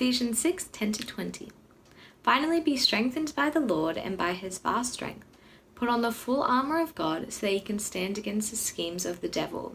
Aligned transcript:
Ephesians 0.00 0.38
6 0.38 0.70
10 0.72 0.92
to 0.92 1.06
20. 1.06 1.50
Finally, 2.22 2.58
be 2.58 2.74
strengthened 2.74 3.34
by 3.36 3.50
the 3.50 3.60
Lord 3.60 3.98
and 3.98 4.16
by 4.16 4.32
his 4.32 4.56
vast 4.56 4.94
strength. 4.94 5.26
Put 5.74 5.90
on 5.90 6.00
the 6.00 6.10
full 6.10 6.42
armor 6.42 6.80
of 6.80 6.94
God 6.94 7.30
so 7.30 7.44
that 7.44 7.52
you 7.52 7.60
can 7.60 7.78
stand 7.78 8.16
against 8.16 8.50
the 8.50 8.56
schemes 8.56 9.04
of 9.04 9.20
the 9.20 9.28
devil. 9.28 9.74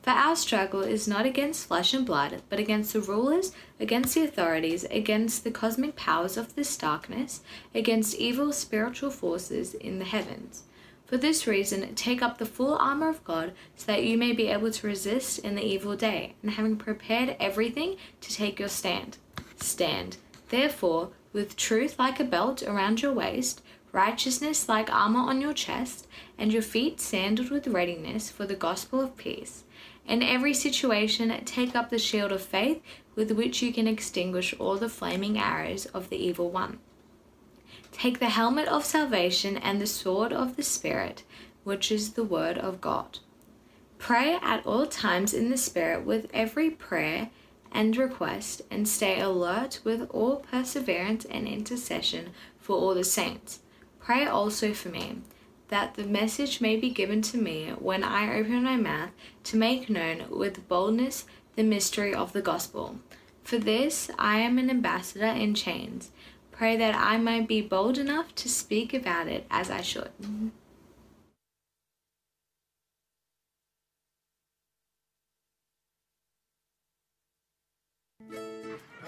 For 0.00 0.08
our 0.08 0.36
struggle 0.36 0.80
is 0.80 1.06
not 1.06 1.26
against 1.26 1.68
flesh 1.68 1.92
and 1.92 2.06
blood, 2.06 2.40
but 2.48 2.58
against 2.58 2.94
the 2.94 3.02
rulers, 3.02 3.52
against 3.78 4.14
the 4.14 4.24
authorities, 4.24 4.84
against 4.84 5.44
the 5.44 5.50
cosmic 5.50 5.96
powers 5.96 6.38
of 6.38 6.54
this 6.54 6.74
darkness, 6.74 7.42
against 7.74 8.14
evil 8.14 8.54
spiritual 8.54 9.10
forces 9.10 9.74
in 9.74 9.98
the 9.98 10.06
heavens. 10.06 10.62
For 11.04 11.18
this 11.18 11.46
reason, 11.46 11.94
take 11.94 12.22
up 12.22 12.38
the 12.38 12.46
full 12.46 12.74
armor 12.78 13.10
of 13.10 13.22
God 13.22 13.52
so 13.76 13.92
that 13.92 14.04
you 14.04 14.16
may 14.16 14.32
be 14.32 14.48
able 14.48 14.70
to 14.70 14.86
resist 14.86 15.40
in 15.40 15.56
the 15.56 15.64
evil 15.64 15.94
day, 15.94 16.36
and 16.40 16.52
having 16.52 16.76
prepared 16.78 17.36
everything 17.38 17.98
to 18.22 18.32
take 18.32 18.58
your 18.58 18.70
stand. 18.70 19.18
Stand. 19.62 20.16
Therefore, 20.48 21.10
with 21.32 21.56
truth 21.56 21.98
like 21.98 22.20
a 22.20 22.24
belt 22.24 22.62
around 22.62 23.02
your 23.02 23.12
waist, 23.12 23.62
righteousness 23.92 24.68
like 24.68 24.90
armor 24.92 25.20
on 25.20 25.40
your 25.40 25.52
chest, 25.52 26.06
and 26.36 26.52
your 26.52 26.62
feet 26.62 27.00
sandaled 27.00 27.50
with 27.50 27.66
readiness 27.66 28.30
for 28.30 28.46
the 28.46 28.54
gospel 28.54 29.00
of 29.00 29.16
peace. 29.16 29.64
In 30.06 30.22
every 30.22 30.54
situation, 30.54 31.44
take 31.44 31.76
up 31.76 31.90
the 31.90 31.98
shield 31.98 32.32
of 32.32 32.42
faith 32.42 32.82
with 33.14 33.30
which 33.32 33.60
you 33.62 33.72
can 33.72 33.86
extinguish 33.86 34.54
all 34.58 34.76
the 34.76 34.88
flaming 34.88 35.38
arrows 35.38 35.86
of 35.86 36.08
the 36.08 36.16
evil 36.16 36.50
one. 36.50 36.78
Take 37.92 38.18
the 38.18 38.30
helmet 38.30 38.68
of 38.68 38.84
salvation 38.84 39.56
and 39.56 39.80
the 39.80 39.86
sword 39.86 40.32
of 40.32 40.56
the 40.56 40.62
Spirit, 40.62 41.24
which 41.64 41.90
is 41.90 42.12
the 42.12 42.24
Word 42.24 42.56
of 42.56 42.80
God. 42.80 43.18
Pray 43.98 44.38
at 44.40 44.64
all 44.64 44.86
times 44.86 45.34
in 45.34 45.50
the 45.50 45.56
Spirit 45.56 46.06
with 46.06 46.30
every 46.32 46.70
prayer 46.70 47.30
and 47.72 47.96
request, 47.96 48.62
and 48.70 48.88
stay 48.88 49.20
alert 49.20 49.80
with 49.84 50.08
all 50.10 50.36
perseverance 50.36 51.24
and 51.26 51.46
intercession 51.46 52.30
for 52.58 52.76
all 52.76 52.94
the 52.94 53.04
saints. 53.04 53.60
Pray 54.00 54.26
also 54.26 54.72
for 54.72 54.88
me, 54.88 55.18
that 55.68 55.94
the 55.94 56.04
message 56.04 56.60
may 56.60 56.76
be 56.76 56.90
given 56.90 57.22
to 57.22 57.36
me 57.36 57.70
when 57.78 58.02
I 58.02 58.38
open 58.38 58.62
my 58.62 58.76
mouth 58.76 59.10
to 59.44 59.56
make 59.56 59.90
known 59.90 60.24
with 60.30 60.68
boldness 60.68 61.26
the 61.56 61.62
mystery 61.62 62.14
of 62.14 62.32
the 62.32 62.42
gospel. 62.42 62.98
For 63.44 63.58
this 63.58 64.10
I 64.18 64.38
am 64.38 64.58
an 64.58 64.70
ambassador 64.70 65.26
in 65.26 65.54
chains 65.54 66.10
Pray 66.58 66.76
that 66.76 66.96
I 66.96 67.18
might 67.18 67.46
be 67.46 67.60
bold 67.60 67.98
enough 67.98 68.34
to 68.34 68.48
speak 68.48 68.92
about 68.92 69.28
it 69.28 69.46
as 69.48 69.70
I 69.70 69.80
should. 69.80 70.10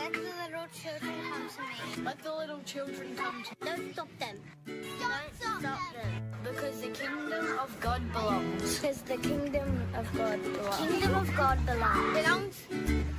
Let 0.01 0.15
the 0.15 0.20
little 0.20 0.67
children 0.73 1.15
come 1.31 1.48
to 1.55 1.61
me. 1.61 2.05
Let 2.05 2.23
the 2.23 2.34
little 2.34 2.61
children 2.65 3.17
come 3.17 3.45
to 3.45 3.55
Don't 3.67 3.93
stop 3.93 4.09
them. 4.19 4.37
Don't 4.67 5.61
stop 5.61 5.61
them. 5.61 6.23
Because 6.42 6.81
the 6.81 6.89
kingdom 6.89 7.59
of 7.59 7.81
God 7.81 8.01
belongs. 8.12 8.79
Because 8.79 9.03
the 9.03 9.19
kingdom 9.19 9.83
of 9.95 10.09
God 10.17 10.42
belongs. 10.42 10.77
Kingdom 10.79 11.15
of 11.17 11.37
God 11.37 11.67
belongs. 11.67 12.17
Belongs 12.17 12.57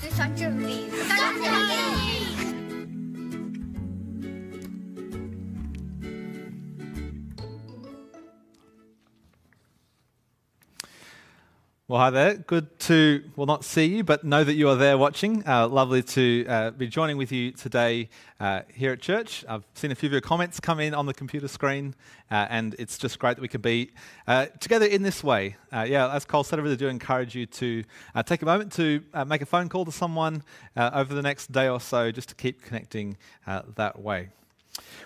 to 0.02 0.12
such 0.12 0.42
of 0.42 0.60
these. 0.60 1.08
Such 1.08 1.48
of 1.54 1.70
these. 1.70 2.51
Well, 11.92 12.00
hi 12.00 12.10
there. 12.10 12.36
Good 12.36 12.80
to, 12.88 13.22
well, 13.36 13.48
not 13.48 13.66
see 13.66 13.84
you, 13.84 14.06
but 14.06 14.24
know 14.24 14.46
that 14.46 14.54
you 14.54 14.70
are 14.70 14.78
there 14.78 14.98
watching. 14.98 15.46
Uh, 15.46 15.68
lovely 15.68 16.02
to 16.02 16.46
uh, 16.48 16.72
be 16.72 16.88
joining 16.88 17.18
with 17.18 17.34
you 17.34 17.52
today 17.52 18.08
uh, 18.40 18.62
here 18.74 18.94
at 18.94 19.02
church. 19.02 19.44
I've 19.46 19.66
seen 19.74 19.92
a 19.92 19.96
few 19.96 20.08
of 20.08 20.14
your 20.14 20.22
comments 20.22 20.62
come 20.62 20.80
in 20.80 20.94
on 20.94 21.06
the 21.06 21.14
computer 21.14 21.50
screen, 21.50 21.94
uh, 22.32 22.48
and 22.50 22.78
it's 22.80 22.98
just 22.98 23.20
great 23.20 23.36
that 23.36 23.42
we 23.42 23.50
can 23.50 23.60
be 23.60 23.92
uh, 24.26 24.46
together 24.62 24.86
in 24.86 25.02
this 25.02 25.22
way. 25.22 25.58
Uh, 25.70 25.86
yeah, 25.86 26.10
as 26.16 26.24
Cole 26.24 26.46
said, 26.46 26.60
I 26.60 26.62
really 26.62 26.78
do 26.78 26.88
encourage 26.88 27.36
you 27.36 27.46
to 27.46 27.84
take 28.24 28.42
a 28.42 28.46
moment 28.46 28.72
to 28.72 29.04
make 29.28 29.42
a 29.42 29.46
phone 29.46 29.68
call 29.68 29.84
to 29.84 29.92
someone 29.92 30.44
over 30.78 31.14
the 31.14 31.22
next 31.22 31.52
day 31.52 31.68
or 31.68 31.82
so 31.82 32.10
just 32.10 32.30
to 32.30 32.36
keep 32.36 32.62
connecting 32.62 33.18
that 33.76 34.02
way. 34.02 34.30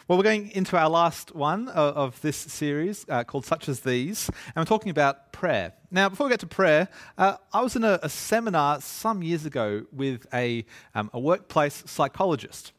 Well, 0.07 0.17
we're 0.17 0.23
going 0.23 0.51
into 0.51 0.77
our 0.77 0.89
last 0.89 1.33
one 1.33 1.67
of, 1.69 1.97
of 1.97 2.21
this 2.21 2.37
series 2.37 3.05
uh, 3.09 3.23
called 3.23 3.45
Such 3.45 3.67
as 3.67 3.79
These, 3.79 4.29
and 4.29 4.55
we're 4.57 4.65
talking 4.65 4.91
about 4.91 5.31
prayer. 5.31 5.73
Now, 5.89 6.09
before 6.09 6.27
we 6.27 6.31
get 6.31 6.41
to 6.41 6.47
prayer, 6.47 6.87
uh, 7.17 7.37
I 7.51 7.61
was 7.61 7.75
in 7.75 7.83
a, 7.83 7.99
a, 8.03 8.09
seminar 8.09 8.81
some 8.81 9.23
years 9.23 9.45
ago 9.45 9.85
with 9.91 10.27
a, 10.33 10.65
um, 10.93 11.09
a 11.13 11.19
workplace 11.19 11.83
psychologist. 11.87 12.73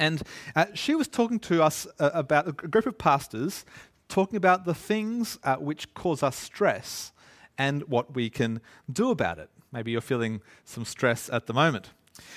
And 0.00 0.22
uh, 0.56 0.66
she 0.74 0.94
was 0.94 1.08
talking 1.08 1.38
to 1.40 1.62
us 1.62 1.86
uh, 1.98 2.10
about 2.12 2.48
a 2.48 2.52
group 2.52 2.86
of 2.86 2.98
pastors 2.98 3.64
talking 4.08 4.36
about 4.36 4.64
the 4.64 4.74
things 4.74 5.38
uh, 5.44 5.56
which 5.56 5.92
cause 5.94 6.22
us 6.22 6.36
stress 6.36 7.12
and 7.56 7.82
what 7.84 8.14
we 8.14 8.30
can 8.30 8.60
do 8.90 9.10
about 9.10 9.38
it. 9.38 9.50
Maybe 9.70 9.90
you're 9.90 10.00
feeling 10.00 10.40
some 10.64 10.84
stress 10.84 11.28
at 11.30 11.46
the 11.46 11.52
moment. 11.52 11.90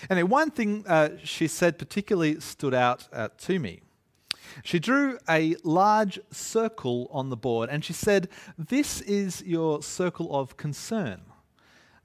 And 0.09 0.29
one 0.29 0.51
thing 0.51 0.85
uh, 0.87 1.09
she 1.23 1.47
said 1.47 1.77
particularly 1.77 2.39
stood 2.39 2.73
out 2.73 3.07
uh, 3.11 3.29
to 3.39 3.59
me. 3.59 3.81
She 4.63 4.79
drew 4.79 5.17
a 5.29 5.55
large 5.63 6.19
circle 6.31 7.09
on 7.11 7.29
the 7.29 7.37
board 7.37 7.69
and 7.69 7.83
she 7.85 7.93
said, 7.93 8.27
This 8.57 9.01
is 9.01 9.41
your 9.43 9.81
circle 9.81 10.35
of 10.35 10.57
concern. 10.57 11.21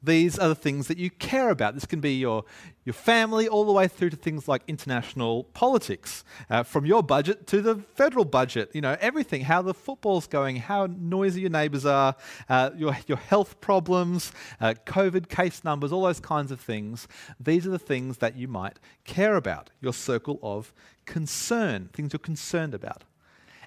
These 0.02 0.38
are 0.38 0.48
the 0.48 0.54
things 0.54 0.88
that 0.88 0.98
you 0.98 1.10
care 1.10 1.50
about. 1.50 1.74
This 1.74 1.86
can 1.86 2.00
be 2.00 2.14
your, 2.14 2.44
your 2.84 2.92
family, 2.92 3.48
all 3.48 3.64
the 3.64 3.72
way 3.72 3.88
through 3.88 4.10
to 4.10 4.16
things 4.16 4.46
like 4.46 4.62
international 4.68 5.44
politics, 5.44 6.22
uh, 6.50 6.62
from 6.62 6.86
your 6.86 7.02
budget 7.02 7.46
to 7.48 7.62
the 7.62 7.76
federal 7.94 8.24
budget. 8.24 8.70
You 8.74 8.82
know, 8.82 8.96
everything, 9.00 9.42
how 9.42 9.62
the 9.62 9.74
football's 9.74 10.26
going, 10.26 10.56
how 10.56 10.86
noisy 10.86 11.40
your 11.40 11.50
neighbours 11.50 11.86
are, 11.86 12.14
uh, 12.48 12.70
your, 12.76 12.96
your 13.06 13.18
health 13.18 13.60
problems, 13.60 14.32
uh, 14.60 14.74
COVID 14.84 15.28
case 15.28 15.64
numbers, 15.64 15.92
all 15.92 16.02
those 16.02 16.20
kinds 16.20 16.52
of 16.52 16.60
things. 16.60 17.08
These 17.40 17.66
are 17.66 17.70
the 17.70 17.78
things 17.78 18.18
that 18.18 18.36
you 18.36 18.48
might 18.48 18.78
care 19.04 19.36
about, 19.36 19.70
your 19.80 19.94
circle 19.94 20.38
of 20.42 20.72
concern, 21.06 21.88
things 21.92 22.12
you're 22.12 22.20
concerned 22.20 22.74
about. 22.74 23.04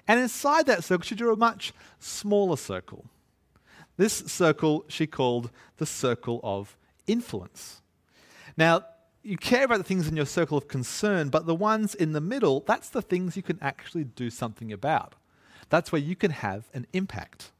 And 0.06 0.18
inside 0.18 0.66
that 0.66 0.84
circle, 0.84 1.04
she 1.04 1.14
drew 1.14 1.32
a 1.32 1.36
much 1.36 1.72
smaller 1.98 2.56
circle. 2.56 3.04
This 4.00 4.14
circle 4.14 4.86
she 4.88 5.06
called 5.06 5.50
the 5.76 5.84
circle 5.84 6.40
of 6.42 6.78
influence. 7.06 7.82
Now, 8.56 8.86
you 9.22 9.36
care 9.36 9.66
about 9.66 9.76
the 9.76 9.84
things 9.84 10.08
in 10.08 10.16
your 10.16 10.24
circle 10.24 10.56
of 10.56 10.68
concern, 10.68 11.28
but 11.28 11.44
the 11.44 11.54
ones 11.54 11.94
in 11.94 12.12
the 12.12 12.20
middle, 12.22 12.64
that's 12.66 12.88
the 12.88 13.02
things 13.02 13.36
you 13.36 13.42
can 13.42 13.58
actually 13.60 14.04
do 14.04 14.30
something 14.30 14.72
about. 14.72 15.16
That's 15.68 15.92
where 15.92 16.00
you 16.00 16.16
can 16.16 16.30
have 16.30 16.70
an 16.72 16.86
impact. 16.94 17.52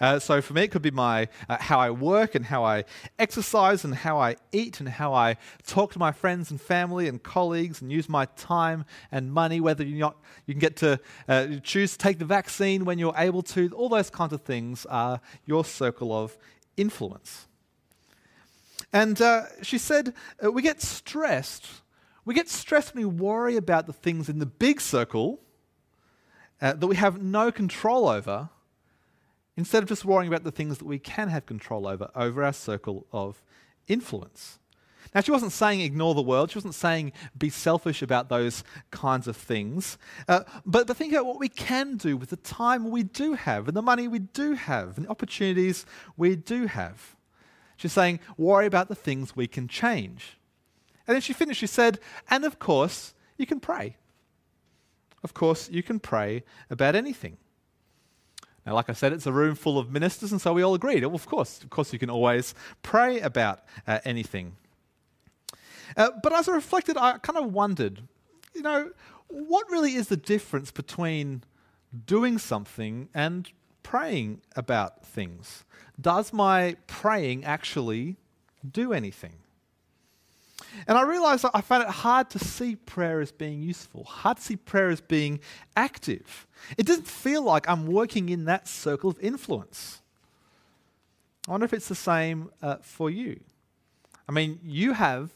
Uh, 0.00 0.18
so 0.18 0.40
for 0.40 0.52
me, 0.52 0.62
it 0.62 0.70
could 0.70 0.82
be 0.82 0.90
my 0.90 1.28
uh, 1.48 1.56
how 1.58 1.78
I 1.78 1.90
work 1.90 2.34
and 2.34 2.44
how 2.44 2.64
I 2.64 2.84
exercise 3.18 3.84
and 3.84 3.94
how 3.94 4.18
I 4.18 4.36
eat 4.52 4.80
and 4.80 4.88
how 4.88 5.14
I 5.14 5.36
talk 5.66 5.92
to 5.92 5.98
my 5.98 6.12
friends 6.12 6.50
and 6.50 6.60
family 6.60 7.08
and 7.08 7.22
colleagues 7.22 7.80
and 7.80 7.90
use 7.90 8.08
my 8.08 8.26
time 8.36 8.84
and 9.10 9.32
money. 9.32 9.60
Whether 9.60 9.84
you 9.84 9.98
not 9.98 10.16
you 10.46 10.54
can 10.54 10.60
get 10.60 10.76
to 10.76 11.00
uh, 11.28 11.46
choose 11.62 11.92
to 11.92 11.98
take 11.98 12.18
the 12.18 12.24
vaccine 12.24 12.84
when 12.84 12.98
you're 12.98 13.14
able 13.16 13.42
to. 13.42 13.70
All 13.70 13.88
those 13.88 14.10
kinds 14.10 14.32
of 14.32 14.42
things 14.42 14.86
are 14.86 15.20
your 15.44 15.64
circle 15.64 16.12
of 16.12 16.36
influence. 16.76 17.46
And 18.92 19.20
uh, 19.20 19.42
she 19.62 19.78
said, 19.78 20.14
uh, 20.42 20.50
we 20.50 20.62
get 20.62 20.80
stressed. 20.80 21.66
We 22.24 22.34
get 22.34 22.48
stressed 22.48 22.94
when 22.94 23.06
we 23.06 23.10
worry 23.10 23.56
about 23.56 23.86
the 23.86 23.92
things 23.92 24.28
in 24.28 24.38
the 24.38 24.46
big 24.46 24.80
circle 24.80 25.40
uh, 26.60 26.72
that 26.74 26.86
we 26.86 26.96
have 26.96 27.22
no 27.22 27.52
control 27.52 28.08
over 28.08 28.48
instead 29.56 29.82
of 29.82 29.88
just 29.88 30.04
worrying 30.04 30.28
about 30.28 30.44
the 30.44 30.50
things 30.50 30.78
that 30.78 30.84
we 30.84 30.98
can 30.98 31.28
have 31.28 31.46
control 31.46 31.86
over, 31.86 32.10
over 32.14 32.44
our 32.44 32.52
circle 32.52 33.06
of 33.12 33.42
influence. 33.88 34.58
Now, 35.14 35.20
she 35.22 35.30
wasn't 35.30 35.52
saying 35.52 35.80
ignore 35.80 36.14
the 36.14 36.22
world. 36.22 36.50
She 36.50 36.58
wasn't 36.58 36.74
saying 36.74 37.12
be 37.38 37.48
selfish 37.48 38.02
about 38.02 38.28
those 38.28 38.64
kinds 38.90 39.26
of 39.26 39.36
things. 39.36 39.96
Uh, 40.28 40.40
but, 40.66 40.86
but 40.86 40.96
think 40.96 41.12
about 41.12 41.26
what 41.26 41.38
we 41.38 41.48
can 41.48 41.96
do 41.96 42.16
with 42.16 42.30
the 42.30 42.36
time 42.36 42.90
we 42.90 43.02
do 43.02 43.34
have, 43.34 43.68
and 43.68 43.76
the 43.76 43.82
money 43.82 44.08
we 44.08 44.18
do 44.18 44.52
have, 44.54 44.96
and 44.96 45.06
the 45.06 45.10
opportunities 45.10 45.86
we 46.16 46.36
do 46.36 46.66
have. 46.66 47.16
She's 47.76 47.92
saying 47.92 48.20
worry 48.36 48.66
about 48.66 48.88
the 48.88 48.94
things 48.94 49.36
we 49.36 49.46
can 49.46 49.68
change. 49.68 50.38
And 51.06 51.14
then 51.14 51.22
she 51.22 51.32
finished, 51.32 51.60
she 51.60 51.66
said, 51.66 52.00
and 52.28 52.44
of 52.44 52.58
course, 52.58 53.14
you 53.38 53.46
can 53.46 53.60
pray. 53.60 53.96
Of 55.22 55.34
course, 55.34 55.70
you 55.70 55.82
can 55.82 56.00
pray 56.00 56.42
about 56.68 56.94
anything. 56.94 57.36
Now, 58.66 58.74
like 58.74 58.90
I 58.90 58.94
said, 58.94 59.12
it's 59.12 59.26
a 59.26 59.32
room 59.32 59.54
full 59.54 59.78
of 59.78 59.92
ministers, 59.92 60.32
and 60.32 60.40
so 60.40 60.52
we 60.52 60.62
all 60.62 60.74
agreed. 60.74 61.04
Well, 61.04 61.14
of 61.14 61.26
course, 61.26 61.62
of 61.62 61.70
course, 61.70 61.92
you 61.92 62.00
can 62.00 62.10
always 62.10 62.54
pray 62.82 63.20
about 63.20 63.60
uh, 63.86 64.00
anything. 64.04 64.56
Uh, 65.96 66.10
but 66.22 66.32
as 66.32 66.48
I 66.48 66.52
reflected, 66.52 66.96
I 66.96 67.18
kind 67.18 67.38
of 67.38 67.52
wondered, 67.52 68.02
you 68.54 68.62
know, 68.62 68.90
what 69.28 69.70
really 69.70 69.94
is 69.94 70.08
the 70.08 70.16
difference 70.16 70.72
between 70.72 71.44
doing 72.06 72.38
something 72.38 73.08
and 73.14 73.48
praying 73.84 74.40
about 74.56 75.06
things? 75.06 75.64
Does 76.00 76.32
my 76.32 76.76
praying 76.88 77.44
actually 77.44 78.16
do 78.68 78.92
anything? 78.92 79.34
And 80.86 80.96
I 80.96 81.02
realized 81.02 81.44
I 81.52 81.60
found 81.60 81.82
it 81.82 81.88
hard 81.88 82.30
to 82.30 82.38
see 82.38 82.76
prayer 82.76 83.20
as 83.20 83.32
being 83.32 83.62
useful, 83.62 84.04
hard 84.04 84.38
to 84.38 84.42
see 84.42 84.56
prayer 84.56 84.88
as 84.88 85.00
being 85.00 85.40
active. 85.76 86.46
It 86.78 86.86
doesn't 86.86 87.06
feel 87.06 87.42
like 87.42 87.68
I'm 87.68 87.86
working 87.86 88.28
in 88.28 88.46
that 88.46 88.66
circle 88.66 89.10
of 89.10 89.18
influence. 89.20 90.00
I 91.46 91.50
wonder 91.52 91.64
if 91.64 91.72
it's 91.72 91.88
the 91.88 91.94
same 91.94 92.50
uh, 92.62 92.76
for 92.76 93.10
you. 93.10 93.40
I 94.28 94.32
mean, 94.32 94.58
you 94.64 94.94
have 94.94 95.30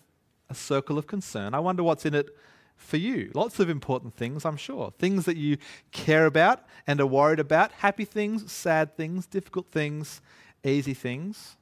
a 0.49 0.55
circle 0.55 0.99
of 0.99 1.07
concern. 1.07 1.55
I 1.55 1.61
wonder 1.61 1.83
what's 1.83 2.05
in 2.05 2.15
it 2.15 2.37
for 2.77 2.97
you. 2.97 3.31
Lots 3.35 3.61
of 3.61 3.69
important 3.69 4.15
things, 4.15 4.45
I'm 4.45 4.57
sure. 4.57 4.93
Things 4.99 5.27
that 5.27 5.37
you 5.37 5.59
care 5.93 6.27
about 6.27 6.65
and 6.87 7.01
are 7.01 7.07
worried 7.07 7.39
about 7.39 7.71
happy 7.73 8.05
things, 8.05 8.51
sad 8.51 8.97
things, 8.97 9.27
difficult 9.27 9.67
things, 9.71 10.21
easy 10.65 10.95
things. 10.95 11.57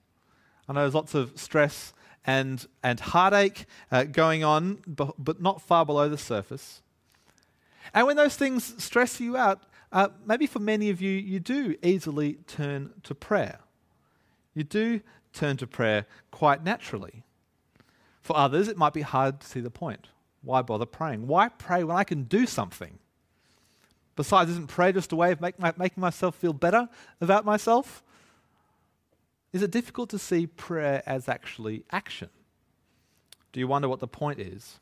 I 0.68 0.72
know 0.72 0.80
there's 0.80 0.94
lots 0.94 1.14
of 1.14 1.38
stress 1.38 1.92
and, 2.28 2.66
and 2.82 3.00
heartache 3.00 3.64
uh, 3.90 4.04
going 4.04 4.44
on, 4.44 4.82
but, 4.86 5.40
not 5.40 5.62
far 5.62 5.86
below 5.86 6.10
the 6.10 6.18
surface. 6.18 6.82
And 7.94 8.06
when 8.06 8.16
those 8.16 8.36
things 8.36 8.74
stress 8.84 9.18
you 9.18 9.34
out, 9.34 9.62
uh, 9.90 10.08
maybe 10.26 10.46
for 10.46 10.58
many 10.58 10.90
of 10.90 11.00
you, 11.00 11.10
you 11.10 11.40
do 11.40 11.74
easily 11.82 12.34
turn 12.46 12.90
to 13.04 13.14
prayer. 13.14 13.60
You 14.52 14.62
do 14.62 15.00
turn 15.32 15.56
to 15.56 15.66
prayer 15.66 16.04
quite 16.30 16.62
naturally. 16.62 17.22
For 18.20 18.36
others, 18.36 18.68
it 18.68 18.76
might 18.76 18.92
be 18.92 19.00
hard 19.00 19.40
to 19.40 19.46
see 19.46 19.60
the 19.60 19.70
point. 19.70 20.08
Why 20.42 20.60
bother 20.60 20.84
praying? 20.84 21.26
Why 21.26 21.48
pray 21.48 21.82
when 21.82 21.96
I 21.96 22.04
can 22.04 22.24
do 22.24 22.44
something? 22.44 22.98
Besides, 24.16 24.50
isn't 24.50 24.66
prayer 24.66 24.92
just 24.92 25.12
a 25.12 25.16
way 25.16 25.32
of 25.32 25.40
make 25.40 25.58
my, 25.58 25.72
making 25.78 26.02
myself 26.02 26.34
feel 26.34 26.52
better 26.52 26.90
about 27.22 27.46
myself? 27.46 28.02
Is 29.52 29.62
it 29.62 29.70
difficult 29.70 30.10
to 30.10 30.18
see 30.18 30.46
prayer 30.46 31.02
as 31.06 31.28
actually 31.28 31.84
action? 31.90 32.28
Do 33.52 33.60
you 33.60 33.66
wonder 33.66 33.88
what 33.88 34.00
the 34.00 34.08
point 34.08 34.40
is? 34.40 34.78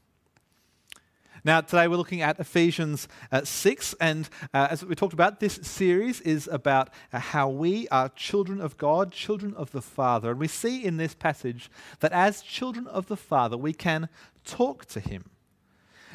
Now, 1.44 1.60
today 1.60 1.86
we're 1.86 1.96
looking 1.96 2.22
at 2.22 2.40
Ephesians 2.40 3.06
uh, 3.30 3.44
6, 3.44 3.94
and 4.00 4.28
uh, 4.52 4.66
as 4.68 4.84
we 4.84 4.96
talked 4.96 5.12
about, 5.12 5.38
this 5.38 5.60
series 5.62 6.20
is 6.22 6.48
about 6.50 6.88
uh, 7.12 7.20
how 7.20 7.48
we 7.48 7.86
are 7.88 8.08
children 8.08 8.60
of 8.60 8.76
God, 8.76 9.12
children 9.12 9.54
of 9.54 9.70
the 9.70 9.80
Father. 9.80 10.32
And 10.32 10.40
we 10.40 10.48
see 10.48 10.84
in 10.84 10.96
this 10.96 11.14
passage 11.14 11.70
that 12.00 12.10
as 12.10 12.42
children 12.42 12.88
of 12.88 13.06
the 13.06 13.16
Father, 13.16 13.56
we 13.56 13.72
can 13.72 14.08
talk 14.44 14.86
to 14.86 14.98
Him. 14.98 15.30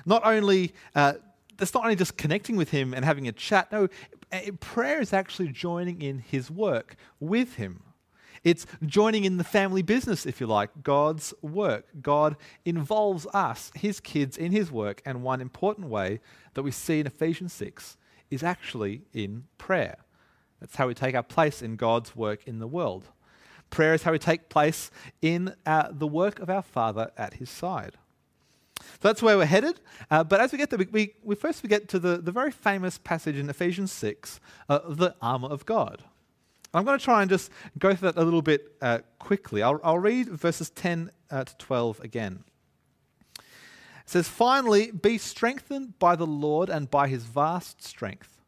Not 0.05 0.25
only, 0.25 0.73
uh, 0.95 1.13
that's 1.55 1.73
not 1.73 1.83
only 1.83 1.95
just 1.95 2.17
connecting 2.17 2.57
with 2.57 2.71
Him 2.71 2.93
and 2.93 3.05
having 3.05 3.29
a 3.29 3.31
chat, 3.31 3.71
no, 3.71 3.87
prayer 4.59 4.99
is 4.99 5.13
actually 5.13 5.47
joining 5.47 6.01
in 6.01 6.19
His 6.19 6.51
work 6.51 6.97
with 7.21 7.55
Him. 7.55 7.83
It's 8.43 8.65
joining 8.85 9.23
in 9.23 9.37
the 9.37 9.43
family 9.43 9.83
business, 9.83 10.25
if 10.25 10.41
you 10.41 10.47
like, 10.47 10.69
God's 10.81 11.33
work. 11.41 11.85
God 12.01 12.35
involves 12.65 13.27
us, 13.33 13.71
his 13.75 13.99
kids, 13.99 14.37
in 14.37 14.51
his 14.51 14.71
work. 14.71 15.01
And 15.05 15.21
one 15.21 15.41
important 15.41 15.87
way 15.87 16.21
that 16.55 16.63
we 16.63 16.71
see 16.71 16.99
in 16.99 17.07
Ephesians 17.07 17.53
6 17.53 17.97
is 18.31 18.41
actually 18.41 19.03
in 19.13 19.43
prayer. 19.57 19.97
That's 20.59 20.75
how 20.75 20.87
we 20.87 20.93
take 20.93 21.15
our 21.15 21.23
place 21.23 21.61
in 21.61 21.75
God's 21.75 22.15
work 22.15 22.47
in 22.47 22.59
the 22.59 22.67
world. 22.67 23.09
Prayer 23.69 23.93
is 23.93 24.03
how 24.03 24.11
we 24.11 24.19
take 24.19 24.49
place 24.49 24.91
in 25.21 25.53
uh, 25.65 25.89
the 25.91 26.07
work 26.07 26.39
of 26.39 26.49
our 26.49 26.61
Father 26.61 27.11
at 27.17 27.35
his 27.35 27.49
side. 27.49 27.93
So 28.79 29.07
that's 29.07 29.21
where 29.21 29.37
we're 29.37 29.45
headed. 29.45 29.79
Uh, 30.09 30.23
but 30.23 30.41
as 30.41 30.51
we 30.51 30.57
get 30.57 30.69
there, 30.71 30.79
we, 30.79 30.87
we, 30.91 31.13
we, 31.23 31.35
first 31.35 31.61
we 31.61 31.69
get 31.69 31.87
to 31.89 31.99
the, 31.99 32.17
the 32.17 32.31
very 32.31 32.51
famous 32.51 32.97
passage 32.97 33.37
in 33.37 33.49
Ephesians 33.49 33.91
6, 33.91 34.39
uh, 34.67 34.79
the 34.89 35.15
armor 35.21 35.47
of 35.47 35.65
God. 35.65 36.03
I'm 36.73 36.85
going 36.85 36.97
to 36.97 37.03
try 37.03 37.21
and 37.21 37.29
just 37.29 37.51
go 37.77 37.93
through 37.93 38.11
that 38.11 38.21
a 38.21 38.23
little 38.23 38.41
bit 38.41 38.75
uh, 38.81 38.99
quickly. 39.19 39.61
I'll, 39.61 39.79
I'll, 39.83 39.99
read 39.99 40.29
verses 40.29 40.69
10 40.69 41.11
uh, 41.29 41.43
to 41.43 41.57
12 41.57 41.99
again. 41.99 42.43
It 43.37 43.43
says, 44.05 44.29
Finally, 44.29 44.91
be 44.91 45.17
strengthened 45.17 45.99
by 45.99 46.15
the 46.15 46.27
Lord 46.27 46.69
and 46.69 46.89
by 46.89 47.09
his 47.09 47.23
vast 47.23 47.83
strength. 47.83 48.41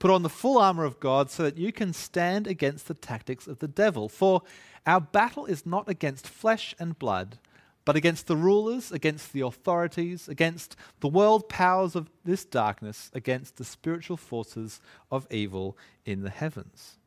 Put 0.00 0.10
on 0.10 0.22
the 0.22 0.28
full 0.28 0.58
armor 0.58 0.84
of 0.84 1.00
God 1.00 1.30
so 1.30 1.44
that 1.44 1.56
you 1.56 1.72
can 1.72 1.92
stand 1.92 2.46
against 2.46 2.88
the 2.88 2.94
tactics 2.94 3.46
of 3.46 3.60
the 3.60 3.68
devil. 3.68 4.08
For 4.08 4.42
our 4.86 5.00
battle 5.00 5.46
is 5.46 5.66
not 5.66 5.88
against 5.88 6.26
flesh 6.26 6.74
and 6.78 6.98
blood, 6.98 7.38
but 7.84 7.96
against 7.96 8.26
the 8.26 8.36
rulers, 8.36 8.92
against 8.92 9.32
the 9.32 9.40
authorities, 9.40 10.28
against 10.28 10.76
the 11.00 11.08
world 11.08 11.48
powers 11.48 11.96
of 11.96 12.10
this 12.24 12.44
darkness, 12.44 13.10
against 13.14 13.56
the 13.56 13.64
spiritual 13.64 14.16
forces 14.16 14.80
of 15.10 15.26
evil 15.30 15.76
in 16.04 16.22
the 16.22 16.30
heavens. 16.30 16.97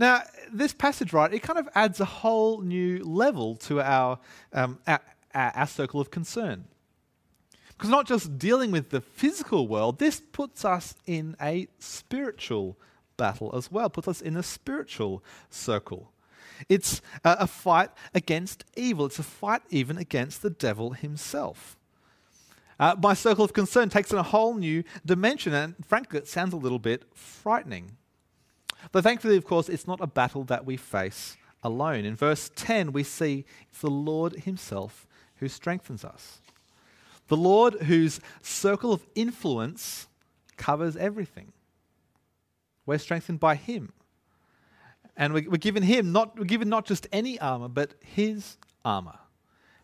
Now, 0.00 0.22
this 0.50 0.72
passage, 0.72 1.12
right, 1.12 1.32
it 1.32 1.40
kind 1.40 1.58
of 1.58 1.68
adds 1.74 2.00
a 2.00 2.06
whole 2.06 2.62
new 2.62 3.04
level 3.04 3.54
to 3.56 3.82
our, 3.82 4.18
um, 4.50 4.78
our, 4.86 5.00
our, 5.34 5.66
circle 5.66 6.00
of 6.00 6.10
concern. 6.10 6.64
Because 7.68 7.90
not 7.90 8.06
just 8.06 8.38
dealing 8.38 8.70
with 8.70 8.88
the 8.88 9.02
physical 9.02 9.68
world, 9.68 9.98
this 9.98 10.18
puts 10.32 10.64
us 10.64 10.94
in 11.06 11.36
a 11.38 11.68
spiritual 11.78 12.78
battle 13.18 13.54
as 13.54 13.70
well, 13.70 13.90
puts 13.90 14.08
us 14.08 14.22
in 14.22 14.38
a 14.38 14.42
spiritual 14.42 15.22
circle. 15.50 16.10
It's 16.70 17.02
a, 17.22 17.36
a 17.40 17.46
fight 17.46 17.90
against 18.14 18.64
evil, 18.76 19.04
it's 19.04 19.18
a 19.18 19.22
fight 19.22 19.60
even 19.68 19.98
against 19.98 20.40
the 20.40 20.48
devil 20.48 20.92
himself. 20.92 21.76
Uh, 22.78 22.96
my 23.02 23.12
circle 23.12 23.44
of 23.44 23.52
concern 23.52 23.90
takes 23.90 24.14
on 24.14 24.18
a 24.18 24.22
whole 24.22 24.54
new 24.54 24.82
dimension, 25.04 25.52
and 25.52 25.74
frankly, 25.86 26.18
it 26.18 26.26
sounds 26.26 26.54
a 26.54 26.56
little 26.56 26.78
bit 26.78 27.04
frightening. 27.14 27.98
But 28.92 29.04
thankfully, 29.04 29.36
of 29.36 29.44
course, 29.44 29.68
it's 29.68 29.86
not 29.86 30.00
a 30.00 30.06
battle 30.06 30.44
that 30.44 30.64
we 30.64 30.76
face 30.76 31.36
alone. 31.62 32.04
In 32.04 32.16
verse 32.16 32.50
10, 32.54 32.92
we 32.92 33.02
see 33.02 33.44
it's 33.70 33.80
the 33.80 33.90
Lord 33.90 34.40
Himself 34.40 35.06
who 35.36 35.48
strengthens 35.48 36.04
us. 36.04 36.40
The 37.28 37.36
Lord 37.36 37.74
whose 37.82 38.20
circle 38.42 38.92
of 38.92 39.06
influence 39.14 40.08
covers 40.56 40.96
everything. 40.96 41.52
We're 42.86 42.98
strengthened 42.98 43.40
by 43.40 43.54
Him. 43.54 43.92
And 45.16 45.34
we're 45.34 45.42
given 45.42 45.82
Him, 45.82 46.12
not, 46.12 46.38
we're 46.38 46.44
given 46.44 46.68
not 46.68 46.86
just 46.86 47.06
any 47.12 47.38
armor, 47.38 47.68
but 47.68 47.94
His 48.00 48.56
armor. 48.84 49.18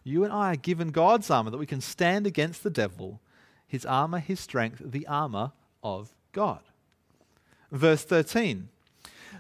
You 0.03 0.25
and 0.25 0.33
I 0.33 0.53
are 0.53 0.57
given 0.57 0.91
God's 0.91 1.31
armor 1.31 1.51
that 1.51 1.59
we 1.59 1.67
can 1.67 1.81
stand 1.81 2.27
against 2.27 2.63
the 2.63 2.71
devil, 2.71 3.21
His 3.67 3.85
armor, 3.85 4.19
His 4.19 4.41
strength, 4.41 4.83
the 4.85 5.07
armor 5.07 5.53
of 5.83 6.15
God. 6.33 6.61
Verse 7.71 8.05
13 8.05 8.69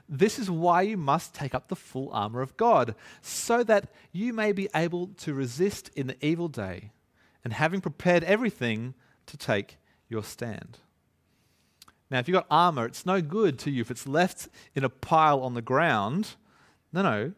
this 0.08 0.38
is 0.38 0.50
why 0.50 0.82
you 0.82 0.96
must 0.96 1.34
take 1.34 1.54
up 1.54 1.68
the 1.68 1.76
full 1.76 2.10
armor 2.12 2.40
of 2.40 2.56
God, 2.56 2.94
so 3.22 3.62
that 3.64 3.90
you 4.12 4.32
may 4.32 4.52
be 4.52 4.68
able 4.74 5.08
to 5.18 5.34
resist 5.34 5.90
in 5.94 6.06
the 6.06 6.24
evil 6.24 6.48
day, 6.48 6.90
and 7.44 7.52
having 7.52 7.80
prepared 7.80 8.24
everything, 8.24 8.94
to 9.26 9.36
take 9.36 9.78
your 10.08 10.22
stand. 10.22 10.78
Now, 12.10 12.20
if 12.20 12.28
you've 12.28 12.36
got 12.36 12.46
armor, 12.50 12.86
it's 12.86 13.04
no 13.04 13.20
good 13.20 13.58
to 13.60 13.70
you 13.70 13.80
if 13.80 13.90
it's 13.90 14.06
left 14.06 14.48
in 14.74 14.84
a 14.84 14.88
pile 14.88 15.40
on 15.40 15.54
the 15.54 15.62
ground. 15.62 16.36
No, 16.92 17.02
no. 17.02 17.32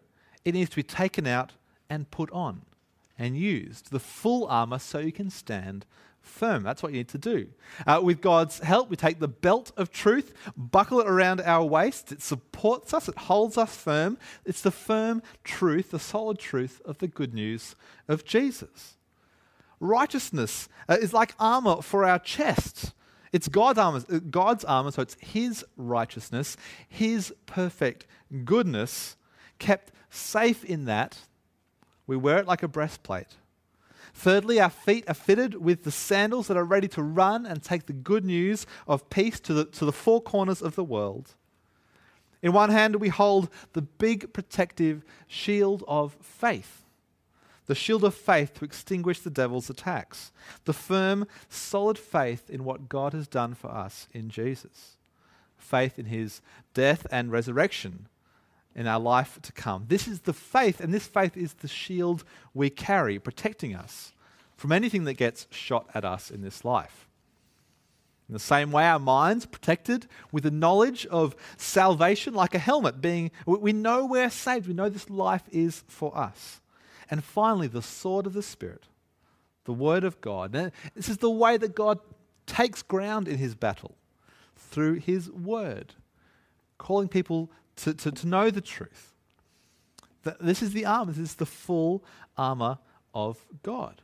It 0.44 0.52
needs 0.52 0.70
to 0.70 0.76
be 0.76 0.82
taken 0.82 1.26
out 1.26 1.52
and 1.88 2.10
put 2.10 2.30
on 2.30 2.62
and 3.18 3.36
used. 3.36 3.90
The 3.90 4.00
full 4.00 4.46
armor 4.46 4.78
so 4.78 4.98
you 4.98 5.12
can 5.12 5.30
stand 5.30 5.84
firm. 6.28 6.62
That's 6.62 6.82
what 6.82 6.92
you 6.92 6.98
need 6.98 7.08
to 7.08 7.18
do. 7.18 7.48
Uh, 7.86 8.00
with 8.02 8.20
God's 8.20 8.60
help, 8.60 8.90
we 8.90 8.96
take 8.96 9.18
the 9.18 9.28
belt 9.28 9.72
of 9.76 9.90
truth, 9.90 10.32
buckle 10.56 11.00
it 11.00 11.08
around 11.08 11.40
our 11.40 11.64
waist. 11.64 12.12
It 12.12 12.22
supports 12.22 12.94
us, 12.94 13.08
it 13.08 13.16
holds 13.16 13.58
us 13.58 13.74
firm. 13.74 14.18
It's 14.44 14.60
the 14.60 14.70
firm 14.70 15.22
truth, 15.42 15.90
the 15.90 15.98
solid 15.98 16.38
truth 16.38 16.80
of 16.84 16.98
the 16.98 17.08
good 17.08 17.34
news 17.34 17.74
of 18.06 18.24
Jesus. 18.24 18.96
Righteousness 19.80 20.68
uh, 20.88 20.96
is 21.00 21.12
like 21.12 21.34
armor 21.38 21.82
for 21.82 22.04
our 22.04 22.18
chests. 22.18 22.92
It's 23.32 23.48
God's 23.48 23.78
armor, 23.78 24.02
uh, 24.10 24.20
God's 24.30 24.64
armor, 24.64 24.90
so 24.90 25.02
it's 25.02 25.16
His 25.20 25.64
righteousness, 25.76 26.56
His 26.88 27.32
perfect 27.46 28.06
goodness, 28.44 29.16
kept 29.58 29.92
safe 30.10 30.64
in 30.64 30.86
that. 30.86 31.18
We 32.08 32.16
wear 32.16 32.38
it 32.38 32.46
like 32.46 32.64
a 32.64 32.68
breastplate. 32.68 33.36
Thirdly, 34.14 34.58
our 34.58 34.70
feet 34.70 35.04
are 35.06 35.14
fitted 35.14 35.54
with 35.54 35.84
the 35.84 35.92
sandals 35.92 36.48
that 36.48 36.56
are 36.56 36.64
ready 36.64 36.88
to 36.88 37.02
run 37.02 37.46
and 37.46 37.62
take 37.62 37.86
the 37.86 37.92
good 37.92 38.24
news 38.24 38.66
of 38.88 39.08
peace 39.10 39.38
to 39.40 39.54
the, 39.54 39.64
to 39.66 39.84
the 39.84 39.92
four 39.92 40.20
corners 40.20 40.62
of 40.62 40.74
the 40.74 40.82
world. 40.82 41.34
In 42.42 42.52
one 42.52 42.70
hand, 42.70 42.96
we 42.96 43.10
hold 43.10 43.50
the 43.74 43.82
big 43.82 44.32
protective 44.32 45.04
shield 45.26 45.84
of 45.86 46.16
faith, 46.22 46.84
the 47.66 47.74
shield 47.74 48.04
of 48.04 48.14
faith 48.14 48.54
to 48.54 48.64
extinguish 48.64 49.20
the 49.20 49.30
devil's 49.30 49.68
attacks, 49.68 50.32
the 50.64 50.72
firm, 50.72 51.26
solid 51.50 51.98
faith 51.98 52.48
in 52.48 52.64
what 52.64 52.88
God 52.88 53.12
has 53.12 53.28
done 53.28 53.54
for 53.54 53.70
us 53.70 54.08
in 54.14 54.30
Jesus, 54.30 54.96
faith 55.58 55.98
in 55.98 56.06
his 56.06 56.40
death 56.72 57.06
and 57.10 57.30
resurrection 57.30 58.08
in 58.74 58.86
our 58.86 59.00
life 59.00 59.38
to 59.42 59.52
come. 59.52 59.86
This 59.88 60.06
is 60.06 60.20
the 60.20 60.32
faith, 60.32 60.80
and 60.80 60.94
this 60.94 61.06
faith 61.06 61.36
is 61.36 61.54
the 61.54 61.68
shield 61.68 62.24
we 62.54 62.70
carry, 62.70 63.18
protecting 63.18 63.74
us 63.74 64.12
from 64.56 64.72
anything 64.72 65.04
that 65.04 65.14
gets 65.14 65.46
shot 65.50 65.88
at 65.94 66.04
us 66.04 66.30
in 66.30 66.42
this 66.42 66.64
life. 66.64 67.08
In 68.28 68.34
the 68.34 68.38
same 68.38 68.70
way, 68.70 68.84
our 68.84 68.98
minds 68.98 69.46
protected 69.46 70.06
with 70.30 70.42
the 70.42 70.50
knowledge 70.50 71.06
of 71.06 71.34
salvation, 71.56 72.34
like 72.34 72.54
a 72.54 72.58
helmet, 72.58 73.00
being 73.00 73.30
we 73.46 73.72
know 73.72 74.04
we're 74.04 74.28
saved, 74.28 74.68
we 74.68 74.74
know 74.74 74.90
this 74.90 75.08
life 75.08 75.44
is 75.50 75.82
for 75.88 76.16
us. 76.16 76.60
And 77.10 77.24
finally, 77.24 77.68
the 77.68 77.80
sword 77.80 78.26
of 78.26 78.34
the 78.34 78.42
Spirit, 78.42 78.84
the 79.64 79.72
Word 79.72 80.04
of 80.04 80.20
God. 80.20 80.52
This 80.94 81.08
is 81.08 81.18
the 81.18 81.30
way 81.30 81.56
that 81.56 81.74
God 81.74 82.00
takes 82.46 82.82
ground 82.82 83.28
in 83.28 83.38
his 83.38 83.54
battle 83.54 83.94
through 84.56 84.94
his 84.94 85.30
Word, 85.30 85.94
calling 86.76 87.08
people 87.08 87.50
to, 87.78 87.94
to, 87.94 88.10
to 88.10 88.26
know 88.26 88.50
the 88.50 88.60
truth. 88.60 89.12
That 90.24 90.40
this 90.40 90.62
is 90.62 90.72
the 90.72 90.84
armor, 90.84 91.12
this 91.12 91.30
is 91.30 91.34
the 91.36 91.46
full 91.46 92.04
armor 92.36 92.78
of 93.14 93.44
God. 93.62 94.02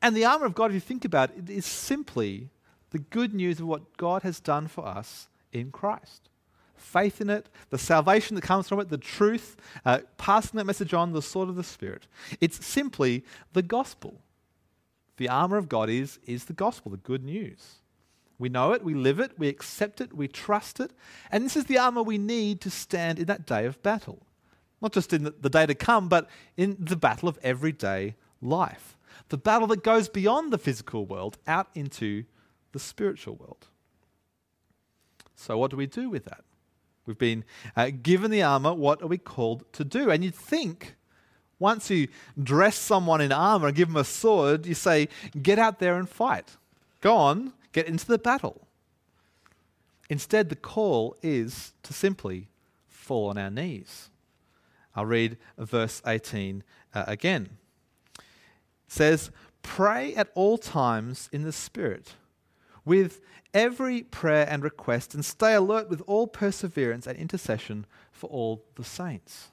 And 0.00 0.16
the 0.16 0.24
armor 0.24 0.46
of 0.46 0.54
God, 0.54 0.70
if 0.70 0.74
you 0.74 0.80
think 0.80 1.04
about 1.04 1.30
it, 1.36 1.48
is 1.48 1.66
simply 1.66 2.50
the 2.90 2.98
good 2.98 3.32
news 3.32 3.60
of 3.60 3.66
what 3.66 3.96
God 3.96 4.22
has 4.22 4.40
done 4.40 4.66
for 4.66 4.86
us 4.86 5.28
in 5.52 5.70
Christ. 5.70 6.28
Faith 6.74 7.20
in 7.20 7.30
it, 7.30 7.48
the 7.70 7.78
salvation 7.78 8.34
that 8.34 8.42
comes 8.42 8.68
from 8.68 8.80
it, 8.80 8.88
the 8.88 8.98
truth, 8.98 9.56
uh, 9.84 10.00
passing 10.18 10.58
that 10.58 10.64
message 10.64 10.92
on, 10.92 11.12
the 11.12 11.22
sword 11.22 11.48
of 11.48 11.56
the 11.56 11.62
Spirit. 11.62 12.06
It's 12.40 12.64
simply 12.66 13.24
the 13.52 13.62
gospel. 13.62 14.20
The 15.16 15.28
armor 15.28 15.56
of 15.56 15.68
God 15.68 15.88
is, 15.88 16.18
is 16.26 16.46
the 16.46 16.52
gospel, 16.52 16.90
the 16.90 16.96
good 16.96 17.24
news. 17.24 17.81
We 18.42 18.48
know 18.48 18.72
it, 18.72 18.82
we 18.82 18.94
live 18.94 19.20
it, 19.20 19.38
we 19.38 19.46
accept 19.46 20.00
it, 20.00 20.12
we 20.12 20.26
trust 20.26 20.80
it. 20.80 20.90
And 21.30 21.44
this 21.44 21.56
is 21.56 21.66
the 21.66 21.78
armor 21.78 22.02
we 22.02 22.18
need 22.18 22.60
to 22.62 22.70
stand 22.70 23.20
in 23.20 23.26
that 23.26 23.46
day 23.46 23.66
of 23.66 23.80
battle. 23.84 24.26
Not 24.80 24.92
just 24.92 25.12
in 25.12 25.32
the, 25.40 25.48
day 25.48 25.64
to 25.64 25.76
come, 25.76 26.08
but 26.08 26.28
in 26.56 26.76
the 26.76 26.96
battle 26.96 27.28
of 27.28 27.38
everyday 27.44 28.16
life. 28.40 28.98
The 29.28 29.38
battle 29.38 29.68
that 29.68 29.84
goes 29.84 30.08
beyond 30.08 30.52
the 30.52 30.58
physical 30.58 31.06
world 31.06 31.38
out 31.46 31.68
into 31.76 32.24
the 32.72 32.80
spiritual 32.80 33.36
world. 33.36 33.68
So, 35.36 35.56
what 35.56 35.70
do 35.70 35.76
we 35.76 35.86
do 35.86 36.10
with 36.10 36.24
that? 36.24 36.42
We've 37.06 37.16
been 37.16 37.44
uh, 37.76 37.90
given 38.02 38.32
the 38.32 38.42
armor. 38.42 38.74
What 38.74 39.02
are 39.02 39.06
we 39.06 39.18
called 39.18 39.72
to 39.74 39.84
do? 39.84 40.10
And 40.10 40.24
you'd 40.24 40.34
think 40.34 40.96
once 41.60 41.90
you 41.90 42.08
dress 42.42 42.76
someone 42.76 43.20
in 43.20 43.30
armor 43.30 43.68
and 43.68 43.76
give 43.76 43.86
them 43.86 43.98
a 43.98 44.04
sword, 44.04 44.66
you 44.66 44.74
say, 44.74 45.08
get 45.40 45.60
out 45.60 45.78
there 45.78 45.96
and 45.96 46.08
fight. 46.08 46.56
Go 47.00 47.14
on, 47.14 47.52
get 47.72 47.86
into 47.86 48.06
the 48.06 48.18
battle. 48.18 48.66
Instead, 50.08 50.48
the 50.48 50.56
call 50.56 51.16
is 51.22 51.72
to 51.82 51.92
simply 51.92 52.48
fall 52.88 53.30
on 53.30 53.38
our 53.38 53.50
knees. 53.50 54.10
I'll 54.94 55.06
read 55.06 55.38
verse 55.56 56.02
18 56.06 56.62
uh, 56.94 57.04
again. 57.06 57.48
It 58.18 58.22
says, 58.88 59.30
Pray 59.62 60.14
at 60.14 60.30
all 60.34 60.58
times 60.58 61.28
in 61.32 61.42
the 61.42 61.52
Spirit 61.52 62.14
with 62.84 63.20
every 63.54 64.02
prayer 64.02 64.46
and 64.48 64.62
request, 64.62 65.14
and 65.14 65.24
stay 65.24 65.54
alert 65.54 65.88
with 65.88 66.02
all 66.06 66.26
perseverance 66.26 67.06
and 67.06 67.16
intercession 67.16 67.86
for 68.10 68.28
all 68.28 68.64
the 68.74 68.84
saints. 68.84 69.50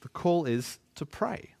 The 0.00 0.08
call 0.08 0.44
is 0.44 0.78
to 0.96 1.06
pray. 1.06 1.54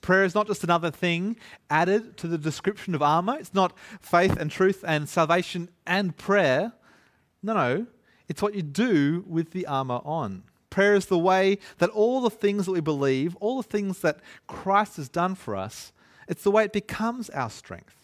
Prayer 0.00 0.24
is 0.24 0.34
not 0.34 0.46
just 0.46 0.64
another 0.64 0.90
thing 0.90 1.36
added 1.68 2.16
to 2.18 2.28
the 2.28 2.38
description 2.38 2.94
of 2.94 3.02
armor. 3.02 3.36
It's 3.38 3.54
not 3.54 3.76
faith 4.00 4.36
and 4.38 4.50
truth 4.50 4.84
and 4.86 5.08
salvation 5.08 5.68
and 5.86 6.16
prayer. 6.16 6.72
No, 7.42 7.54
no. 7.54 7.86
It's 8.28 8.42
what 8.42 8.54
you 8.54 8.62
do 8.62 9.24
with 9.26 9.50
the 9.50 9.66
armor 9.66 10.00
on. 10.04 10.44
Prayer 10.70 10.94
is 10.94 11.06
the 11.06 11.18
way 11.18 11.58
that 11.78 11.90
all 11.90 12.20
the 12.20 12.30
things 12.30 12.66
that 12.66 12.72
we 12.72 12.80
believe, 12.80 13.36
all 13.36 13.56
the 13.56 13.68
things 13.68 14.00
that 14.00 14.20
Christ 14.46 14.96
has 14.96 15.08
done 15.08 15.34
for 15.34 15.56
us, 15.56 15.92
it's 16.28 16.44
the 16.44 16.50
way 16.50 16.64
it 16.64 16.72
becomes 16.72 17.30
our 17.30 17.50
strength. 17.50 17.96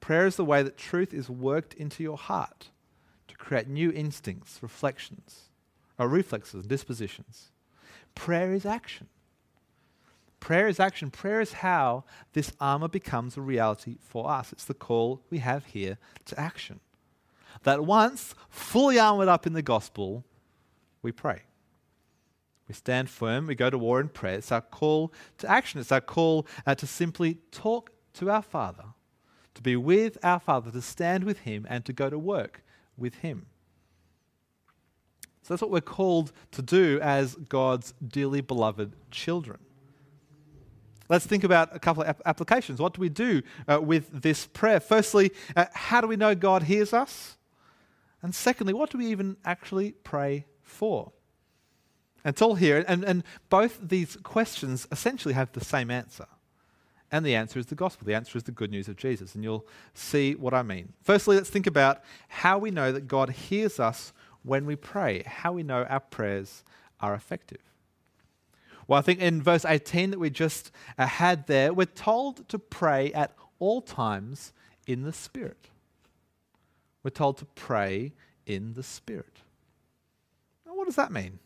Prayer 0.00 0.26
is 0.26 0.36
the 0.36 0.44
way 0.44 0.62
that 0.62 0.76
truth 0.76 1.12
is 1.14 1.30
worked 1.30 1.74
into 1.74 2.02
your 2.02 2.18
heart 2.18 2.70
to 3.26 3.36
create 3.36 3.68
new 3.68 3.90
instincts, 3.90 4.58
reflections, 4.62 5.48
or 5.98 6.08
reflexes, 6.08 6.66
dispositions. 6.66 7.50
Prayer 8.14 8.52
is 8.52 8.66
action. 8.66 9.08
Prayer 10.46 10.68
is 10.68 10.78
action. 10.78 11.10
Prayer 11.10 11.40
is 11.40 11.54
how 11.54 12.04
this 12.32 12.52
armor 12.60 12.86
becomes 12.86 13.36
a 13.36 13.40
reality 13.40 13.96
for 14.00 14.30
us. 14.30 14.52
It's 14.52 14.64
the 14.64 14.74
call 14.74 15.20
we 15.28 15.38
have 15.38 15.66
here 15.66 15.98
to 16.26 16.38
action. 16.38 16.78
That 17.64 17.84
once 17.84 18.32
fully 18.48 18.96
armored 18.96 19.26
up 19.26 19.48
in 19.48 19.54
the 19.54 19.60
gospel, 19.60 20.24
we 21.02 21.10
pray. 21.10 21.42
We 22.68 22.76
stand 22.76 23.10
firm, 23.10 23.48
we 23.48 23.56
go 23.56 23.70
to 23.70 23.76
war 23.76 24.00
in 24.00 24.08
prayer. 24.08 24.36
It's 24.36 24.52
our 24.52 24.60
call 24.60 25.12
to 25.38 25.50
action. 25.50 25.80
It's 25.80 25.90
our 25.90 26.00
call 26.00 26.46
uh, 26.64 26.76
to 26.76 26.86
simply 26.86 27.38
talk 27.50 27.90
to 28.14 28.30
our 28.30 28.42
Father 28.42 28.84
to 29.54 29.62
be 29.62 29.74
with 29.74 30.16
our 30.22 30.38
Father, 30.38 30.70
to 30.70 30.80
stand 30.80 31.24
with 31.24 31.40
Him, 31.40 31.66
and 31.68 31.84
to 31.86 31.92
go 31.92 32.08
to 32.08 32.20
work 32.20 32.62
with 32.96 33.16
Him. 33.16 33.46
So 35.42 35.54
that's 35.54 35.62
what 35.62 35.72
we're 35.72 35.80
called 35.80 36.30
to 36.52 36.62
do 36.62 37.00
as 37.02 37.34
God's 37.34 37.94
dearly 38.06 38.42
beloved 38.42 38.92
children. 39.10 39.58
Let's 41.08 41.26
think 41.26 41.44
about 41.44 41.74
a 41.74 41.78
couple 41.78 42.02
of 42.02 42.20
applications. 42.24 42.80
What 42.80 42.94
do 42.94 43.00
we 43.00 43.08
do 43.08 43.42
uh, 43.68 43.80
with 43.80 44.22
this 44.22 44.46
prayer? 44.46 44.80
Firstly, 44.80 45.30
uh, 45.54 45.66
how 45.72 46.00
do 46.00 46.06
we 46.06 46.16
know 46.16 46.34
God 46.34 46.64
hears 46.64 46.92
us? 46.92 47.36
And 48.22 48.34
secondly, 48.34 48.72
what 48.72 48.90
do 48.90 48.98
we 48.98 49.06
even 49.06 49.36
actually 49.44 49.92
pray 49.92 50.46
for? 50.62 51.12
And 52.24 52.32
it's 52.32 52.42
all 52.42 52.56
here, 52.56 52.84
and, 52.88 53.04
and 53.04 53.22
both 53.50 53.78
these 53.80 54.16
questions 54.24 54.88
essentially 54.90 55.34
have 55.34 55.52
the 55.52 55.64
same 55.64 55.92
answer. 55.92 56.26
And 57.12 57.24
the 57.24 57.36
answer 57.36 57.60
is 57.60 57.66
the 57.66 57.76
gospel. 57.76 58.04
The 58.04 58.16
answer 58.16 58.36
is 58.36 58.44
the 58.44 58.50
good 58.50 58.72
news 58.72 58.88
of 58.88 58.96
Jesus. 58.96 59.36
And 59.36 59.44
you'll 59.44 59.66
see 59.94 60.34
what 60.34 60.52
I 60.52 60.62
mean. 60.62 60.92
Firstly, 61.02 61.36
let's 61.36 61.50
think 61.50 61.68
about 61.68 62.02
how 62.26 62.58
we 62.58 62.72
know 62.72 62.90
that 62.90 63.06
God 63.06 63.30
hears 63.30 63.78
us 63.78 64.12
when 64.42 64.66
we 64.66 64.74
pray, 64.74 65.22
how 65.24 65.52
we 65.52 65.62
know 65.62 65.84
our 65.84 66.00
prayers 66.00 66.64
are 67.00 67.14
effective. 67.14 67.60
Well, 68.88 68.98
I 68.98 69.02
think 69.02 69.20
in 69.20 69.42
verse 69.42 69.64
18 69.64 70.10
that 70.10 70.18
we 70.18 70.30
just 70.30 70.70
uh, 70.96 71.06
had 71.06 71.46
there, 71.46 71.72
we're 71.72 71.86
told 71.86 72.48
to 72.48 72.58
pray 72.58 73.12
at 73.12 73.34
all 73.58 73.80
times 73.80 74.52
in 74.86 75.02
the 75.02 75.12
Spirit. 75.12 75.68
We're 77.02 77.10
told 77.10 77.38
to 77.38 77.44
pray 77.44 78.12
in 78.46 78.74
the 78.74 78.82
Spirit. 78.82 79.42
Now, 80.64 80.74
what 80.74 80.86
does 80.86 80.96
that 80.96 81.10
mean? 81.10 81.40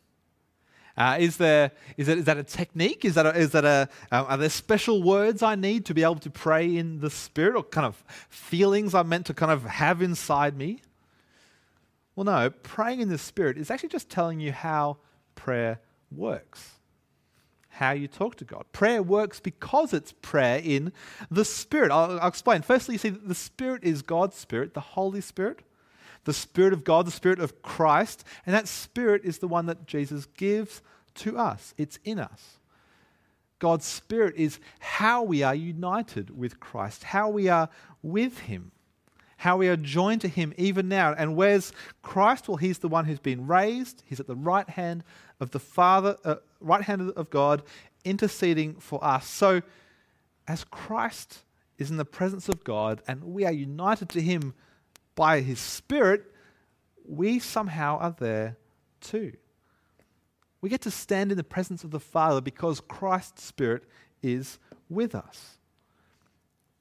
Uh, 0.97 1.16
is 1.18 1.38
there 1.38 1.70
is 1.97 2.09
that 2.09 2.18
is 2.18 2.25
that 2.26 2.37
a 2.37 2.42
technique? 2.42 3.04
Is 3.04 3.14
that 3.14 3.25
a, 3.25 3.30
is 3.30 3.52
that 3.52 3.64
a 3.64 3.88
um, 4.11 4.26
are 4.28 4.37
there 4.37 4.50
special 4.50 5.02
words 5.02 5.42
I 5.42 5.54
need 5.54 5.87
to 5.87 5.94
be 5.94 6.02
able 6.02 6.16
to 6.16 6.30
pray 6.30 6.76
in 6.76 7.00
the 7.00 7.09
spirit, 7.09 7.56
or 7.56 7.62
kind 7.62 7.87
of 7.87 7.97
feelings 8.28 8.94
I'm 8.94 9.09
meant 9.09 9.26
to 9.26 9.35
kind 9.35 9.52
of 9.52 9.64
have 9.64 10.02
inside 10.02 10.56
me? 10.56 10.82
Well, 12.14 12.25
no. 12.25 12.50
Praying 12.50 13.00
in 13.00 13.09
the 13.09 13.16
spirit 13.16 13.56
is 13.56 13.70
actually 13.70 13.88
just 13.88 14.11
telling 14.11 14.40
you 14.40 14.52
how 14.52 14.99
prayer 15.37 15.80
works, 16.11 16.73
how 17.80 17.90
you 17.90 18.06
talk 18.06 18.37
to 18.37 18.44
God. 18.44 18.64
Prayer 18.72 19.02
works 19.02 19.40
because 19.40 19.92
it's 19.92 20.12
prayer 20.12 20.60
in 20.62 20.92
the 21.30 21.44
spirit. 21.44 21.90
I'll, 21.90 22.20
I'll 22.20 22.28
explain. 22.28 22.62
Firstly, 22.62 22.94
you 22.94 22.99
see 22.99 23.08
the 23.08 23.34
spirit 23.34 23.82
is 23.82 24.02
God's 24.02 24.37
spirit, 24.37 24.75
the 24.75 24.80
Holy 24.80 25.20
Spirit 25.20 25.64
the 26.25 26.32
Spirit 26.34 26.72
of 26.72 26.84
God, 26.84 27.06
the 27.06 27.10
Spirit 27.10 27.38
of 27.38 27.62
Christ, 27.62 28.25
and 28.44 28.54
that 28.54 28.68
Spirit 28.68 29.22
is 29.25 29.38
the 29.38 29.49
one 29.49 29.66
that 29.66 29.87
Jesus 29.87 30.26
gives 30.26 30.82
to 31.14 31.38
us. 31.38 31.75
It's 31.78 31.99
in 32.04 32.18
us. 32.18 32.58
God's 33.58 33.84
Spirit 33.84 34.34
is 34.37 34.58
how 34.78 35.22
we 35.22 35.42
are 35.42 35.54
united 35.54 36.37
with 36.37 36.60
Christ, 36.60 37.04
how 37.04 37.28
we 37.28 37.49
are 37.49 37.68
with 38.02 38.40
Him, 38.40 38.72
how 39.40 39.56
we 39.56 39.68
are 39.68 39.76
joined 39.76 40.20
to 40.20 40.28
Him 40.28 40.52
even 40.59 40.87
now. 40.87 41.14
And 41.14 41.35
where's 41.35 41.73
Christ? 42.02 42.47
Well, 42.47 42.59
He's 42.59 42.78
the 42.78 42.88
one 42.88 43.06
who's 43.06 43.18
been 43.18 43.47
raised. 43.47 44.02
He's 44.04 44.20
at 44.20 44.26
the 44.26 44.37
right 44.37 44.68
hand 44.68 45.02
of 45.40 45.50
the 45.50 45.59
Father, 45.59 46.18
uh, 46.26 46.37
right 46.61 46.82
hand 46.82 47.11
of 47.16 47.30
God, 47.30 47.62
interceding 48.04 48.75
for 48.75 49.02
us. 49.02 49.26
So, 49.26 49.62
as 50.47 50.64
Christ 50.64 51.38
is 51.78 51.90
in 51.90 51.97
the 51.97 52.04
presence 52.04 52.50
of 52.50 52.64
God 52.64 53.00
and 53.09 53.25
we 53.25 53.47
are 53.47 53.52
united 53.52 54.11
to 54.11 54.20
Him 54.20 54.52
by 55.14 55.40
His 55.40 55.59
Spirit, 55.59 56.23
we 57.09 57.38
somehow 57.38 57.97
are 57.97 58.14
there 58.18 58.59
too. 59.00 59.32
We 60.61 60.68
get 60.68 60.82
to 60.82 60.90
stand 60.90 61.30
in 61.30 61.38
the 61.38 61.44
presence 61.44 61.82
of 61.82 61.92
the 61.92 61.99
Father 61.99 62.42
because 62.42 62.80
Christ's 62.80 63.44
Spirit 63.44 63.85
is 64.23 64.59
with 64.90 65.14
us. 65.14 65.56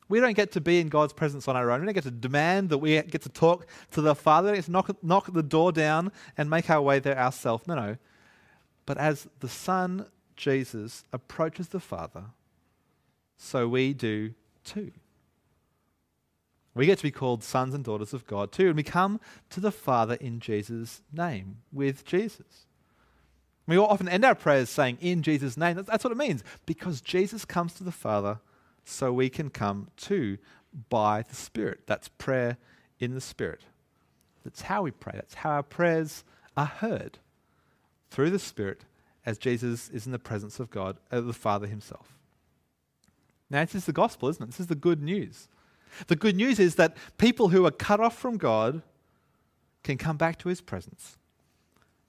We 0.09 0.19
don't 0.19 0.33
get 0.33 0.51
to 0.53 0.61
be 0.61 0.79
in 0.79 0.89
God's 0.89 1.13
presence 1.13 1.47
on 1.47 1.55
our 1.55 1.69
own. 1.71 1.81
We 1.81 1.85
don't 1.85 1.93
get 1.93 2.03
to 2.03 2.11
demand 2.11 2.69
that 2.69 2.79
we 2.79 3.01
get 3.03 3.21
to 3.21 3.29
talk 3.29 3.67
to 3.91 4.01
the 4.01 4.15
Father. 4.15 4.47
We 4.47 4.57
don't 4.57 4.57
get 4.57 4.65
to 4.65 4.71
knock, 4.71 5.03
knock 5.03 5.33
the 5.33 5.43
door 5.43 5.71
down 5.71 6.11
and 6.35 6.49
make 6.49 6.69
our 6.69 6.81
way 6.81 6.99
there 6.99 7.17
ourselves. 7.17 7.67
No, 7.67 7.75
no. 7.75 7.97
But 8.87 8.97
as 8.97 9.27
the 9.39 9.47
Son, 9.47 10.07
Jesus, 10.35 11.03
approaches 11.13 11.67
the 11.67 11.79
Father, 11.79 12.23
so 13.37 13.67
we 13.67 13.93
do 13.93 14.33
too. 14.63 14.91
We 16.73 16.85
get 16.85 16.97
to 16.97 17.03
be 17.03 17.11
called 17.11 17.43
sons 17.43 17.73
and 17.75 17.83
daughters 17.83 18.13
of 18.13 18.25
God 18.25 18.51
too, 18.51 18.67
and 18.67 18.75
we 18.75 18.83
come 18.83 19.19
to 19.51 19.59
the 19.59 19.71
Father 19.71 20.15
in 20.15 20.39
Jesus' 20.39 21.01
name, 21.13 21.57
with 21.71 22.03
Jesus. 22.03 22.65
We 23.67 23.77
often 23.77 24.09
end 24.09 24.25
our 24.25 24.33
prayers 24.33 24.71
saying, 24.71 24.97
in 25.01 25.21
Jesus' 25.21 25.55
name. 25.55 25.75
That's, 25.75 25.87
that's 25.87 26.03
what 26.03 26.11
it 26.11 26.17
means, 26.17 26.43
because 26.65 27.01
Jesus 27.01 27.45
comes 27.45 27.73
to 27.73 27.83
the 27.83 27.91
Father 27.91 28.39
so 28.85 29.11
we 29.13 29.29
can 29.29 29.49
come 29.49 29.89
to 29.97 30.37
by 30.89 31.21
the 31.21 31.35
Spirit. 31.35 31.81
That's 31.85 32.09
prayer 32.09 32.57
in 32.99 33.13
the 33.13 33.21
Spirit. 33.21 33.61
That's 34.43 34.61
how 34.61 34.83
we 34.83 34.91
pray. 34.91 35.13
That's 35.15 35.35
how 35.35 35.51
our 35.51 35.63
prayers 35.63 36.23
are 36.55 36.65
heard 36.65 37.19
through 38.09 38.29
the 38.31 38.39
Spirit 38.39 38.85
as 39.25 39.37
Jesus 39.37 39.89
is 39.89 40.05
in 40.05 40.11
the 40.11 40.19
presence 40.19 40.59
of 40.59 40.69
God, 40.69 40.97
uh, 41.11 41.21
the 41.21 41.33
Father 41.33 41.67
himself. 41.67 42.17
Now, 43.49 43.63
this 43.63 43.75
is 43.75 43.85
the 43.85 43.93
gospel, 43.93 44.29
isn't 44.29 44.41
it? 44.41 44.47
This 44.47 44.59
is 44.59 44.67
the 44.67 44.75
good 44.75 45.01
news. 45.01 45.47
The 46.07 46.15
good 46.15 46.35
news 46.35 46.59
is 46.59 46.75
that 46.75 46.95
people 47.17 47.49
who 47.49 47.65
are 47.65 47.71
cut 47.71 47.99
off 47.99 48.17
from 48.17 48.37
God 48.37 48.81
can 49.83 49.97
come 49.97 50.17
back 50.17 50.37
to 50.39 50.49
his 50.49 50.61
presence. 50.61 51.17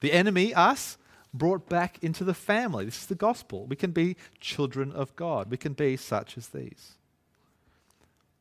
The 0.01 0.13
enemy, 0.13 0.53
us, 0.53 0.97
brought 1.33 1.69
back 1.69 1.97
into 2.03 2.23
the 2.23 2.33
family. 2.33 2.85
This 2.85 3.01
is 3.01 3.05
the 3.07 3.15
gospel. 3.15 3.65
We 3.65 3.75
can 3.75 3.91
be 3.91 4.17
children 4.39 4.91
of 4.91 5.15
God. 5.15 5.49
We 5.49 5.57
can 5.57 5.73
be 5.73 5.97
such 5.97 6.37
as 6.37 6.47
these. 6.49 6.93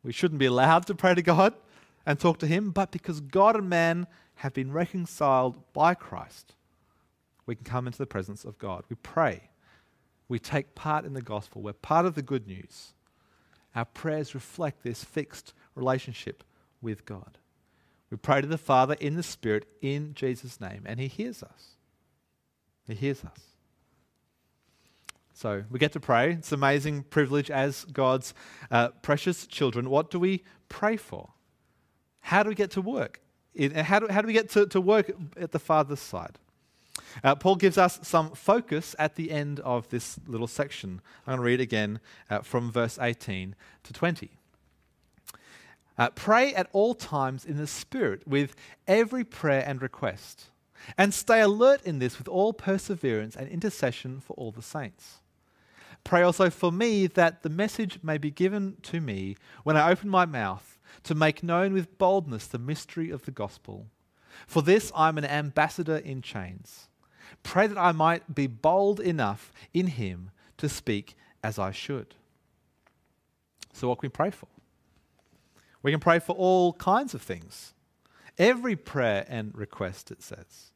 We 0.03 0.13
shouldn't 0.13 0.39
be 0.41 0.47
allowed 0.47 0.87
to 0.87 0.95
pray 0.95 1.15
to 1.15 1.23
God 1.23 1.55
and 2.07 2.19
talk 2.19 2.39
to 2.39 2.47
Him, 2.47 2.71
but 2.71 2.91
because 2.91 3.21
God 3.21 3.57
and 3.57 3.69
man 3.69 4.07
have 4.37 4.55
been 4.55 4.73
reconciled 4.73 5.73
by 5.73 5.95
Christ, 5.95 6.55
we 7.47 7.55
can 7.55 7.65
come 7.65 7.87
into 7.87 7.99
the 7.99 8.07
presence 8.07 8.45
of 8.45 8.59
God. 8.59 8.85
We 8.89 8.97
pray. 8.97 9.51
We 10.29 10.39
take 10.39 10.75
part 10.75 11.05
in 11.05 11.13
the 11.13 11.23
gospel. 11.23 11.61
We're 11.61 11.73
part 11.75 12.07
of 12.07 12.15
the 12.15 12.23
good 12.23 12.47
news. 12.47 12.95
Our 13.75 13.85
prayers 13.85 14.35
reflect 14.35 14.83
this 14.83 15.05
fixed 15.05 15.53
relationship 15.75 16.43
with 16.81 17.05
God. 17.05 17.39
We 18.11 18.17
pray 18.17 18.41
to 18.41 18.47
the 18.47 18.59
Father 18.59 18.97
in 18.99 19.17
the 19.17 19.23
Spirit 19.23 19.67
in 19.81 20.15
Jesus' 20.15 20.61
name, 20.61 20.83
and 20.87 20.99
He 20.99 21.07
hears 21.07 21.43
us. 21.43 21.77
He 22.87 22.95
hears 22.95 23.25
us. 23.25 23.41
So 25.33 25.65
we 25.71 25.79
get 25.79 25.93
to 25.93 26.01
pray. 26.01 26.33
It's 26.33 26.53
an 26.53 26.57
amazing 26.57 27.05
privilege 27.05 27.51
as 27.51 27.87
God's 27.87 28.35
uh, 28.71 28.89
precious 29.03 29.47
children. 29.47 29.89
What 29.89 30.11
do 30.11 30.19
we 30.19 30.45
pray 30.69 30.97
for? 30.97 31.31
How 32.21 32.43
do 32.43 32.51
we 32.51 32.55
get 32.55 32.71
to 32.73 32.83
work? 32.83 33.21
how, 33.75 33.99
do, 33.99 34.07
how 34.09 34.21
do 34.21 34.27
we 34.27 34.33
get 34.33 34.51
to, 34.51 34.67
to 34.67 34.81
work 34.81 35.11
at 35.37 35.53
the 35.53 35.59
Father's 35.59 36.01
side? 36.01 36.39
Uh, 37.25 37.35
Paul 37.35 37.57
gives 37.57 37.79
us 37.79 37.99
some 38.03 38.31
focus 38.33 38.95
at 38.99 39.17
the 39.17 39.31
end 39.31 39.61
of 39.61 39.89
this 39.89 40.19
little 40.27 40.47
section. 40.47 41.01
I'm 41.27 41.33
going 41.33 41.39
to 41.39 41.45
read 41.45 41.61
again 41.61 42.01
uh, 42.29 42.41
from 42.41 42.71
verse 42.71 42.99
18 43.01 43.55
to 43.85 43.93
20. 43.93 44.31
Uh, 45.99 46.11
pray 46.11 46.55
at 46.55 46.69
all 46.73 46.95
times 46.95 47.45
in 47.45 47.57
the 47.57 47.67
Spirit 47.67 48.27
with 48.27 48.55
every 48.87 49.25
prayer 49.25 49.65
and 49.67 49.83
request, 49.83 50.47
and 50.97 51.13
stay 51.13 51.41
alert 51.41 51.83
in 51.83 51.99
this 51.99 52.19
with 52.19 52.29
all 52.29 52.53
perseverance 52.53 53.37
and 53.37 53.49
intercession 53.49 54.21
for 54.21 54.35
all 54.35 54.53
the 54.53 54.63
saints. 54.63 55.21
Pray 56.05 56.23
also 56.23 56.51
for 56.51 56.73
me 56.73 57.07
that 57.07 57.43
the 57.43 57.49
message 57.49 57.99
may 58.03 58.19
be 58.19 58.31
given 58.31 58.77
to 58.83 59.01
me 59.01 59.37
when 59.65 59.77
I 59.77 59.91
open 59.91 60.09
my 60.09 60.25
mouth 60.25 60.79
to 61.05 61.15
make 61.15 61.43
known 61.43 61.73
with 61.73 61.99
boldness 61.99 62.47
the 62.47 62.59
mystery 62.59 63.11
of 63.11 63.25
the 63.25 63.31
gospel. 63.31 63.87
For 64.47 64.63
this 64.63 64.91
I 64.95 65.09
am 65.09 65.19
an 65.19 65.25
ambassador 65.25 65.97
in 65.97 66.23
chains. 66.23 66.89
Pray 67.43 67.67
that 67.67 67.79
I 67.79 67.93
might 67.93 68.35
be 68.35 68.47
bold 68.47 69.01
enough 69.01 69.53
in 69.73 69.89
him 69.89 70.31
to 70.59 70.69
speak 70.69 71.17
as 71.43 71.59
I 71.59 71.71
should. 71.71 72.15
So, 73.73 73.89
what 73.89 73.99
can 73.99 74.09
we 74.09 74.13
pray 74.13 74.31
for? 74.31 74.49
We 75.83 75.91
can 75.91 76.01
pray 76.01 76.19
for 76.19 76.35
all 76.35 76.75
kinds 76.75 77.15
of 77.15 77.23
things. 77.23 77.73
Every 78.41 78.75
prayer 78.75 79.27
and 79.29 79.55
request, 79.55 80.11
it 80.11 80.23
says. 80.23 80.73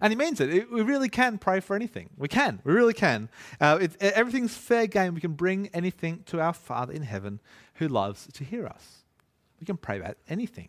And 0.00 0.12
he 0.12 0.16
means 0.16 0.40
it. 0.40 0.52
it. 0.52 0.70
We 0.70 0.82
really 0.82 1.08
can 1.08 1.38
pray 1.38 1.60
for 1.60 1.76
anything. 1.76 2.10
We 2.18 2.26
can. 2.26 2.60
We 2.64 2.72
really 2.72 2.94
can. 2.94 3.28
Uh, 3.60 3.78
it, 3.80 3.96
everything's 4.02 4.56
fair 4.56 4.88
game. 4.88 5.14
We 5.14 5.20
can 5.20 5.34
bring 5.34 5.68
anything 5.68 6.24
to 6.26 6.40
our 6.40 6.52
Father 6.52 6.92
in 6.92 7.02
heaven 7.02 7.40
who 7.74 7.86
loves 7.86 8.26
to 8.32 8.42
hear 8.42 8.66
us. 8.66 9.04
We 9.60 9.66
can 9.66 9.76
pray 9.76 10.00
about 10.00 10.18
anything. 10.28 10.68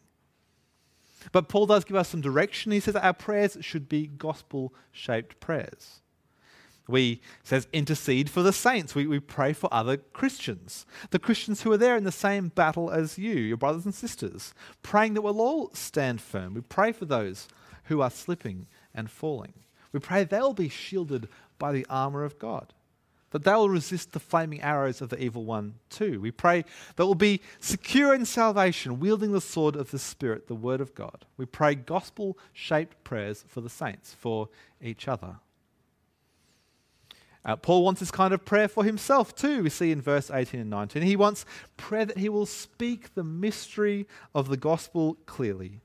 But 1.31 1.49
Paul 1.49 1.65
does 1.65 1.83
give 1.83 1.97
us 1.97 2.09
some 2.09 2.21
direction. 2.21 2.71
He 2.71 2.79
says 2.79 2.95
our 2.95 3.13
prayers 3.13 3.57
should 3.61 3.89
be 3.89 4.05
gospel 4.05 4.75
shaped 4.91 5.39
prayers. 5.39 6.01
We 6.87 7.21
says 7.43 7.67
intercede 7.73 8.29
for 8.29 8.41
the 8.41 8.53
saints. 8.53 8.95
We, 8.95 9.07
we 9.07 9.19
pray 9.19 9.53
for 9.53 9.73
other 9.73 9.97
Christians, 9.97 10.85
the 11.09 11.19
Christians 11.19 11.61
who 11.61 11.71
are 11.71 11.77
there 11.77 11.97
in 11.97 12.03
the 12.03 12.11
same 12.11 12.49
battle 12.49 12.89
as 12.89 13.17
you, 13.17 13.33
your 13.33 13.57
brothers 13.57 13.85
and 13.85 13.93
sisters, 13.93 14.53
praying 14.83 15.13
that 15.15 15.21
we'll 15.21 15.41
all 15.41 15.71
stand 15.73 16.21
firm. 16.21 16.53
We 16.53 16.61
pray 16.61 16.91
for 16.91 17.05
those 17.05 17.47
who 17.85 18.01
are 18.01 18.09
slipping 18.09 18.67
and 18.93 19.09
falling. 19.09 19.53
We 19.91 19.99
pray 19.99 20.23
they'll 20.23 20.53
be 20.53 20.69
shielded 20.69 21.27
by 21.59 21.71
the 21.71 21.85
armor 21.89 22.23
of 22.23 22.39
God 22.39 22.73
that 23.31 23.43
they 23.43 23.53
will 23.53 23.69
resist 23.69 24.13
the 24.13 24.19
flaming 24.19 24.61
arrows 24.61 25.01
of 25.01 25.09
the 25.09 25.21
evil 25.21 25.43
one 25.43 25.75
too. 25.89 26.21
We 26.21 26.31
pray 26.31 26.63
that 26.95 27.05
we'll 27.05 27.15
be 27.15 27.41
secure 27.59 28.13
in 28.13 28.25
salvation, 28.25 28.99
wielding 28.99 29.31
the 29.31 29.41
sword 29.41 29.75
of 29.75 29.91
the 29.91 29.99
Spirit, 29.99 30.47
the 30.47 30.55
Word 30.55 30.81
of 30.81 30.95
God. 30.95 31.25
We 31.35 31.45
pray 31.45 31.75
gospel 31.75 32.37
shaped 32.53 33.03
prayers 33.03 33.43
for 33.47 33.61
the 33.61 33.69
saints, 33.69 34.13
for 34.13 34.49
each 34.81 35.07
other. 35.07 35.37
Uh, 37.47 37.55
Paul 37.55 37.85
wants 37.85 38.01
this 38.01 38.11
kind 38.11 38.33
of 38.33 38.43
prayer 38.43 38.67
for 38.67 38.83
himself 38.83 39.33
too, 39.33 39.63
we 39.63 39.69
see 39.69 39.89
in 39.91 40.01
verse 40.01 40.29
18 40.29 40.59
and 40.59 40.69
19. 40.69 41.01
He 41.01 41.15
wants 41.15 41.45
prayer 41.77 42.03
that 42.03 42.17
he 42.17 42.27
will 42.27 42.45
speak 42.45 43.15
the 43.15 43.23
mystery 43.23 44.05
of 44.35 44.49
the 44.49 44.57
gospel 44.57 45.17
clearly, 45.25 45.79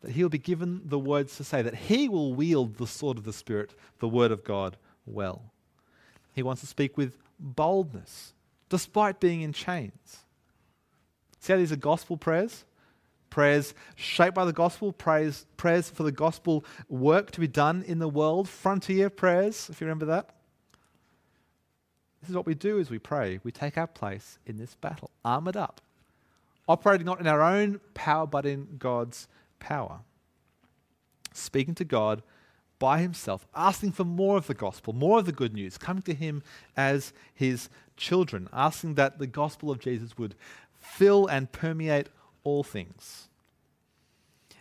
that 0.00 0.10
he'll 0.10 0.28
be 0.28 0.36
given 0.36 0.80
the 0.84 0.98
words 0.98 1.36
to 1.36 1.44
say, 1.44 1.62
that 1.62 1.76
he 1.76 2.08
will 2.08 2.34
wield 2.34 2.76
the 2.76 2.88
sword 2.88 3.18
of 3.18 3.24
the 3.24 3.32
Spirit, 3.32 3.72
the 4.00 4.08
Word 4.08 4.32
of 4.32 4.42
God, 4.42 4.76
well. 5.06 5.52
He 6.34 6.42
wants 6.42 6.60
to 6.62 6.66
speak 6.66 6.96
with 6.96 7.16
boldness, 7.38 8.32
despite 8.68 9.20
being 9.20 9.42
in 9.42 9.52
chains. 9.52 10.24
See 11.38 11.52
how 11.52 11.58
these 11.60 11.70
are 11.70 11.76
gospel 11.76 12.16
prayers? 12.16 12.64
Prayers 13.30 13.74
shaped 13.94 14.34
by 14.34 14.44
the 14.44 14.52
gospel, 14.52 14.92
prayers, 14.92 15.46
prayers 15.56 15.88
for 15.88 16.02
the 16.02 16.10
gospel 16.10 16.64
work 16.88 17.30
to 17.30 17.40
be 17.40 17.46
done 17.46 17.84
in 17.86 18.00
the 18.00 18.08
world, 18.08 18.48
frontier 18.48 19.08
prayers, 19.08 19.68
if 19.70 19.80
you 19.80 19.86
remember 19.86 20.06
that. 20.06 20.35
This 22.26 22.32
is 22.32 22.36
what 22.36 22.46
we 22.46 22.56
do 22.56 22.80
as 22.80 22.90
we 22.90 22.98
pray. 22.98 23.38
We 23.44 23.52
take 23.52 23.78
our 23.78 23.86
place 23.86 24.40
in 24.46 24.56
this 24.56 24.74
battle, 24.74 25.12
armored 25.24 25.56
up, 25.56 25.80
operating 26.68 27.06
not 27.06 27.20
in 27.20 27.28
our 27.28 27.40
own 27.40 27.78
power, 27.94 28.26
but 28.26 28.44
in 28.44 28.66
God's 28.80 29.28
power. 29.60 30.00
Speaking 31.32 31.76
to 31.76 31.84
God 31.84 32.24
by 32.80 32.98
himself, 32.98 33.46
asking 33.54 33.92
for 33.92 34.02
more 34.02 34.36
of 34.36 34.48
the 34.48 34.54
gospel, 34.54 34.92
more 34.92 35.20
of 35.20 35.26
the 35.26 35.30
good 35.30 35.54
news, 35.54 35.78
coming 35.78 36.02
to 36.02 36.14
him 36.14 36.42
as 36.76 37.12
his 37.32 37.68
children, 37.96 38.48
asking 38.52 38.94
that 38.94 39.20
the 39.20 39.28
gospel 39.28 39.70
of 39.70 39.78
Jesus 39.78 40.18
would 40.18 40.34
fill 40.80 41.28
and 41.28 41.52
permeate 41.52 42.08
all 42.42 42.64
things. 42.64 43.28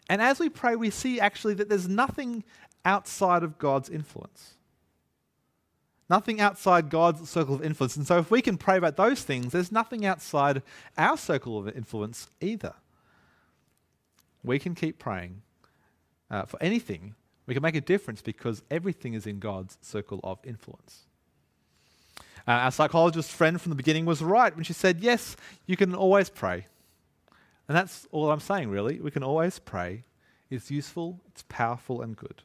And 0.07 0.21
as 0.21 0.39
we 0.39 0.49
pray, 0.49 0.75
we 0.75 0.91
see 0.91 1.19
actually 1.19 1.55
that 1.55 1.67
there's 1.67 1.87
nothing 1.87 2.43
outside 2.85 3.41
of 3.41 3.57
God's 3.57 3.89
influence. 3.89 4.54
Nothing 6.09 6.39
outside 6.39 6.89
God's 6.89 7.29
circle 7.29 7.55
of 7.55 7.63
influence. 7.63 7.97
And 7.97 8.05
so, 8.05 8.19
if 8.19 8.29
we 8.29 8.41
can 8.41 8.57
pray 8.57 8.77
about 8.77 8.95
those 8.95 9.23
things, 9.23 9.51
there's 9.51 9.71
nothing 9.71 10.05
outside 10.05 10.61
our 10.97 11.17
circle 11.17 11.57
of 11.57 11.75
influence 11.75 12.29
either. 12.41 12.73
We 14.43 14.59
can 14.59 14.75
keep 14.75 14.99
praying 14.99 15.41
uh, 16.29 16.43
for 16.43 16.61
anything 16.61 17.15
we 17.45 17.53
can 17.53 17.61
make 17.61 17.75
a 17.75 17.81
difference 17.81 18.21
because 18.21 18.63
everything 18.71 19.13
is 19.13 19.27
in 19.27 19.39
God's 19.39 19.77
circle 19.81 20.19
of 20.23 20.39
influence. 20.43 21.05
Uh, 22.47 22.51
our 22.51 22.71
psychologist 22.71 23.31
friend 23.31 23.59
from 23.59 23.71
the 23.71 23.75
beginning 23.75 24.05
was 24.05 24.21
right 24.21 24.55
when 24.55 24.63
she 24.63 24.73
said, 24.73 24.99
Yes, 25.01 25.35
you 25.65 25.77
can 25.77 25.95
always 25.95 26.29
pray. 26.29 26.67
And 27.67 27.75
that's 27.75 28.07
all 28.11 28.31
I'm 28.31 28.39
saying, 28.39 28.69
really. 28.69 28.99
We 28.99 29.11
can 29.11 29.23
always 29.23 29.57
pray. 29.59 30.03
It's 30.49 30.69
useful, 30.69 31.19
it's 31.27 31.43
powerful, 31.49 32.01
and 32.01 32.15
good. 32.15 32.43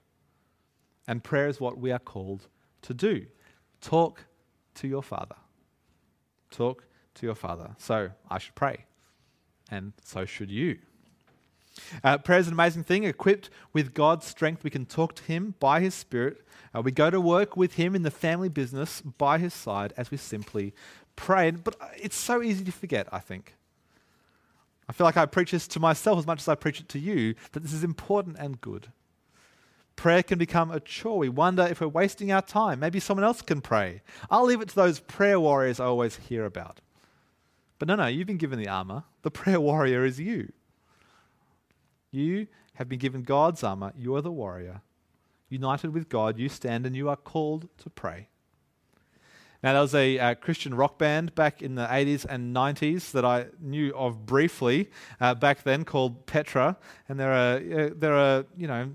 And 1.07 1.23
prayer 1.23 1.49
is 1.49 1.61
what 1.61 1.79
we 1.79 1.93
are 1.93 1.99
called 1.99 2.47
to 2.83 2.95
do. 2.95 3.27
Talk 3.81 4.25
to 4.77 4.89
your 4.89 5.03
Father. 5.03 5.37
Talk 6.51 6.85
to 7.15 7.27
your 7.27 7.35
Father. 7.35 7.71
So 7.79 8.11
I 8.29 8.39
should 8.39 8.55
pray. 8.55 8.85
And 9.71 9.93
so 10.03 10.25
should 10.25 10.51
you. 10.51 10.79
Uh, 12.03 12.19
prayer 12.19 12.39
is 12.39 12.47
an 12.47 12.53
amazing 12.53 12.85
thing. 12.85 13.05
Equipped 13.05 13.51
with 13.73 13.95
God's 13.95 14.27
strength, 14.27 14.65
we 14.65 14.71
can 14.71 14.85
talk 14.85 15.15
to 15.17 15.23
Him 15.25 15.55
by 15.61 15.81
His 15.81 15.95
Spirit. 15.95 16.45
Uh, 16.75 16.83
we 16.83 16.91
go 16.91 17.11
to 17.11 17.21
work 17.21 17.57
with 17.57 17.75
Him 17.75 17.95
in 17.95 18.03
the 18.03 18.11
family 18.11 18.49
business 18.49 19.01
by 19.01 19.39
His 19.39 19.55
side 19.55 19.93
as 19.97 20.11
we 20.11 20.17
simply 20.17 20.75
pray. 21.17 21.51
But 21.53 21.77
it's 21.97 22.17
so 22.17 22.43
easy 22.43 22.65
to 22.65 22.73
forget, 22.73 23.09
I 23.13 23.19
think. 23.21 23.55
I 24.89 24.93
feel 24.93 25.05
like 25.05 25.17
I 25.17 25.27
preach 25.27 25.53
this 25.53 25.69
to 25.69 25.81
myself 25.81 26.19
as 26.19 26.27
much 26.27 26.41
as 26.41 26.49
I 26.49 26.57
preach 26.57 26.81
it 26.81 26.89
to 26.91 26.99
you, 26.99 27.35
that 27.53 27.61
this 27.61 27.73
is 27.73 27.85
important 27.85 28.37
and 28.39 28.61
good. 28.61 28.89
Prayer 30.01 30.23
can 30.23 30.39
become 30.39 30.71
a 30.71 30.81
chore. 30.81 31.19
We 31.19 31.29
wonder 31.29 31.63
if 31.63 31.83
we're 31.83 31.89
wasting 31.89 32.33
our 32.33 32.41
time. 32.41 32.81
Maybe 32.81 33.01
someone 33.01 33.23
else 33.23 33.43
can 33.43 33.61
pray. 33.61 34.01
I'll 34.31 34.47
leave 34.47 34.63
it 34.63 34.71
to 34.71 34.75
those 34.75 34.99
prayer 34.99 35.39
warriors 35.39 35.79
I 35.79 35.85
always 35.85 36.17
hear 36.17 36.47
about. 36.47 36.81
But 37.79 37.87
no, 37.87 37.97
no, 37.97 38.07
you've 38.07 38.27
been 38.27 38.39
given 38.39 38.59
the 38.59 38.67
armor. 38.67 39.05
The 39.21 39.31
prayer 39.31 39.61
warrior 39.61 40.07
is 40.07 40.19
you. 40.19 40.55
You 42.11 42.47
have 42.77 42.89
been 42.89 42.99
given 42.99 43.25
God's 43.25 43.63
armor. 43.63 43.93
You 43.95 44.15
are 44.17 44.23
the 44.23 44.33
warrior. 44.33 44.81
United 45.51 45.93
with 45.93 46.09
God, 46.09 46.39
you 46.39 46.49
stand 46.49 46.87
and 46.87 46.97
you 46.97 47.11
are 47.11 47.17
called 47.17 47.69
to 47.77 47.91
pray. 47.91 48.29
Now, 49.63 49.75
there 49.75 49.83
was 49.83 49.95
a 49.95 50.19
uh, 50.19 50.35
Christian 50.37 50.73
rock 50.73 50.97
band 50.97 51.35
back 51.35 51.61
in 51.61 51.75
the 51.75 51.85
80s 51.85 52.25
and 52.27 52.57
90s 52.57 53.11
that 53.13 53.27
I 53.27 53.49
knew 53.61 53.95
of 53.95 54.25
briefly 54.25 54.91
uh, 55.21 55.35
back 55.35 55.63
then 55.65 55.85
called 55.85 56.25
Petra. 56.25 56.79
And 57.07 57.21
there 57.21 57.33
are, 57.35 57.57
uh, 57.57 57.91
they're 57.95 58.47
you 58.57 58.67
know, 58.67 58.89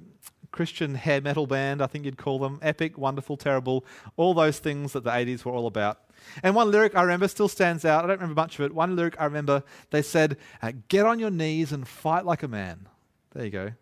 Christian 0.56 0.96
hair 0.96 1.20
metal 1.20 1.46
band, 1.46 1.82
I 1.82 1.88
think 1.88 2.06
you'd 2.06 2.18
call 2.18 2.40
them. 2.40 2.60
Epic, 2.62 2.98
wonderful, 2.98 3.36
terrible, 3.36 3.86
all 4.16 4.34
those 4.34 4.58
things 4.58 4.94
that 4.94 5.04
the 5.04 5.10
80s 5.10 5.44
were 5.44 5.52
all 5.52 5.68
about. 5.68 6.00
And 6.44 6.56
one 6.56 6.72
lyric 6.72 6.96
I 6.96 7.02
remember 7.02 7.28
still 7.28 7.50
stands 7.50 7.84
out. 7.84 8.06
I 8.06 8.08
don't 8.08 8.22
remember 8.22 8.42
much 8.42 8.58
of 8.58 8.64
it. 8.64 8.74
One 8.74 8.96
lyric 8.96 9.16
I 9.20 9.26
remember, 9.26 9.64
they 9.92 10.02
said, 10.02 10.38
uh, 10.62 10.72
Get 10.88 11.06
on 11.06 11.20
your 11.20 11.30
knees 11.30 11.74
and 11.74 11.86
fight 11.86 12.26
like 12.26 12.42
a 12.42 12.48
man. 12.48 12.88
There 13.34 13.44
you 13.44 13.52
go. 13.52 13.74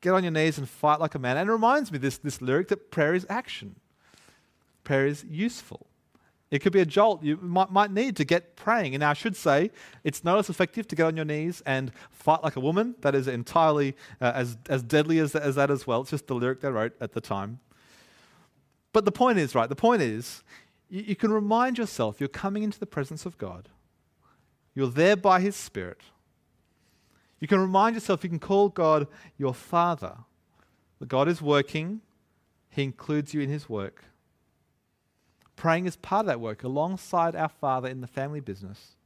Get 0.00 0.14
on 0.14 0.24
your 0.24 0.32
knees 0.32 0.56
and 0.56 0.66
fight 0.66 1.00
like 1.00 1.14
a 1.14 1.18
man. 1.18 1.36
And 1.36 1.50
it 1.50 1.52
reminds 1.52 1.92
me, 1.92 1.98
this, 1.98 2.16
this 2.16 2.40
lyric, 2.40 2.68
that 2.68 2.90
prayer 2.90 3.14
is 3.14 3.26
action, 3.28 3.76
prayer 4.84 5.06
is 5.06 5.22
useful. 5.28 5.86
It 6.50 6.60
could 6.60 6.72
be 6.72 6.80
a 6.80 6.86
jolt 6.86 7.22
you 7.22 7.36
might, 7.38 7.70
might 7.72 7.90
need 7.90 8.16
to 8.16 8.24
get 8.24 8.54
praying. 8.54 8.94
And 8.94 9.02
I 9.02 9.14
should 9.14 9.36
say, 9.36 9.70
it's 10.04 10.22
not 10.22 10.38
as 10.38 10.48
effective 10.48 10.86
to 10.88 10.96
get 10.96 11.06
on 11.06 11.16
your 11.16 11.24
knees 11.24 11.62
and 11.66 11.90
fight 12.10 12.42
like 12.42 12.56
a 12.56 12.60
woman. 12.60 12.94
That 13.00 13.14
is 13.14 13.26
entirely 13.26 13.96
uh, 14.20 14.32
as, 14.34 14.56
as 14.68 14.82
deadly 14.82 15.18
as, 15.18 15.34
as 15.34 15.56
that 15.56 15.70
as 15.70 15.86
well. 15.86 16.02
It's 16.02 16.10
just 16.10 16.26
the 16.26 16.34
lyric 16.34 16.60
they 16.60 16.70
wrote 16.70 16.92
at 17.00 17.12
the 17.12 17.20
time. 17.20 17.60
But 18.92 19.04
the 19.04 19.12
point 19.12 19.38
is, 19.38 19.54
right, 19.54 19.68
the 19.68 19.74
point 19.74 20.02
is, 20.02 20.44
you, 20.88 21.02
you 21.02 21.16
can 21.16 21.32
remind 21.32 21.78
yourself 21.78 22.20
you're 22.20 22.28
coming 22.28 22.62
into 22.62 22.78
the 22.78 22.86
presence 22.86 23.26
of 23.26 23.36
God. 23.36 23.68
You're 24.74 24.88
there 24.88 25.16
by 25.16 25.40
His 25.40 25.56
Spirit. 25.56 26.02
You 27.40 27.48
can 27.48 27.58
remind 27.60 27.96
yourself 27.96 28.22
you 28.22 28.30
can 28.30 28.38
call 28.38 28.68
God 28.68 29.08
your 29.36 29.54
Father. 29.54 30.18
That 31.00 31.08
God 31.08 31.28
is 31.28 31.42
working, 31.42 32.00
He 32.70 32.84
includes 32.84 33.34
you 33.34 33.40
in 33.40 33.50
His 33.50 33.68
work. 33.68 34.04
Praying 35.56 35.86
is 35.86 35.96
part 35.96 36.20
of 36.20 36.26
that 36.26 36.40
work 36.40 36.64
alongside 36.64 37.36
our 37.36 37.48
Father 37.48 37.88
in 37.88 38.00
the 38.00 38.06
family 38.06 38.40
business. 38.40 38.96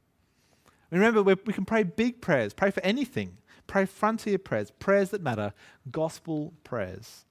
remember, 0.91 1.21
we 1.21 1.53
can 1.53 1.65
pray 1.65 1.83
big 1.83 2.21
prayers, 2.21 2.53
pray 2.53 2.71
for 2.71 2.81
anything, 2.81 3.37
pray 3.67 3.85
frontier 3.85 4.37
prayers, 4.37 4.71
prayers 4.79 5.11
that 5.11 5.21
matter, 5.21 5.53
gospel 5.91 6.53
prayers. 6.63 7.25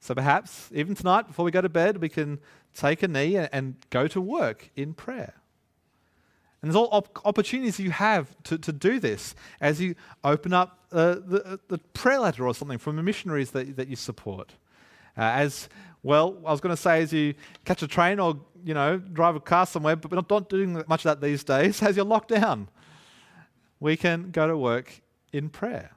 So 0.00 0.16
perhaps 0.16 0.68
even 0.74 0.96
tonight, 0.96 1.28
before 1.28 1.44
we 1.44 1.52
go 1.52 1.60
to 1.60 1.68
bed, 1.68 1.98
we 1.98 2.08
can 2.08 2.40
take 2.74 3.04
a 3.04 3.08
knee 3.08 3.36
and, 3.36 3.76
go 3.90 4.08
to 4.08 4.20
work 4.20 4.70
in 4.74 4.94
prayer. 4.94 5.34
And 6.60 6.68
there's 6.70 6.76
all 6.76 6.88
op- 6.90 7.20
opportunities 7.24 7.78
you 7.78 7.92
have 7.92 8.34
to, 8.44 8.58
to 8.58 8.72
do 8.72 8.98
this 8.98 9.34
as 9.60 9.80
you 9.80 9.94
open 10.24 10.52
up 10.52 10.86
uh, 10.90 11.14
the, 11.14 11.60
the 11.68 11.78
prayer 11.78 12.18
letter 12.18 12.46
or 12.46 12.54
something 12.54 12.78
from 12.78 12.96
the 12.96 13.02
missionaries 13.02 13.52
that, 13.52 13.76
that 13.76 13.88
you 13.88 13.96
support. 13.96 14.54
Uh, 15.16 15.22
as 15.22 15.68
well, 16.02 16.36
I 16.44 16.50
was 16.50 16.60
going 16.60 16.74
to 16.74 16.80
say, 16.80 17.02
as 17.02 17.12
you 17.12 17.34
catch 17.64 17.82
a 17.82 17.88
train 17.88 18.18
or 18.18 18.40
you 18.64 18.74
know 18.74 18.98
drive 18.98 19.36
a 19.36 19.40
car 19.40 19.66
somewhere, 19.66 19.96
but 19.96 20.10
we're 20.10 20.16
not 20.16 20.48
doing 20.48 20.82
much 20.86 21.04
of 21.04 21.20
that 21.20 21.20
these 21.20 21.44
days. 21.44 21.82
As 21.82 21.96
you're 21.96 22.04
locked 22.04 22.28
down, 22.28 22.68
we 23.80 23.96
can 23.96 24.30
go 24.30 24.46
to 24.46 24.56
work 24.56 25.02
in 25.32 25.48
prayer. 25.48 25.92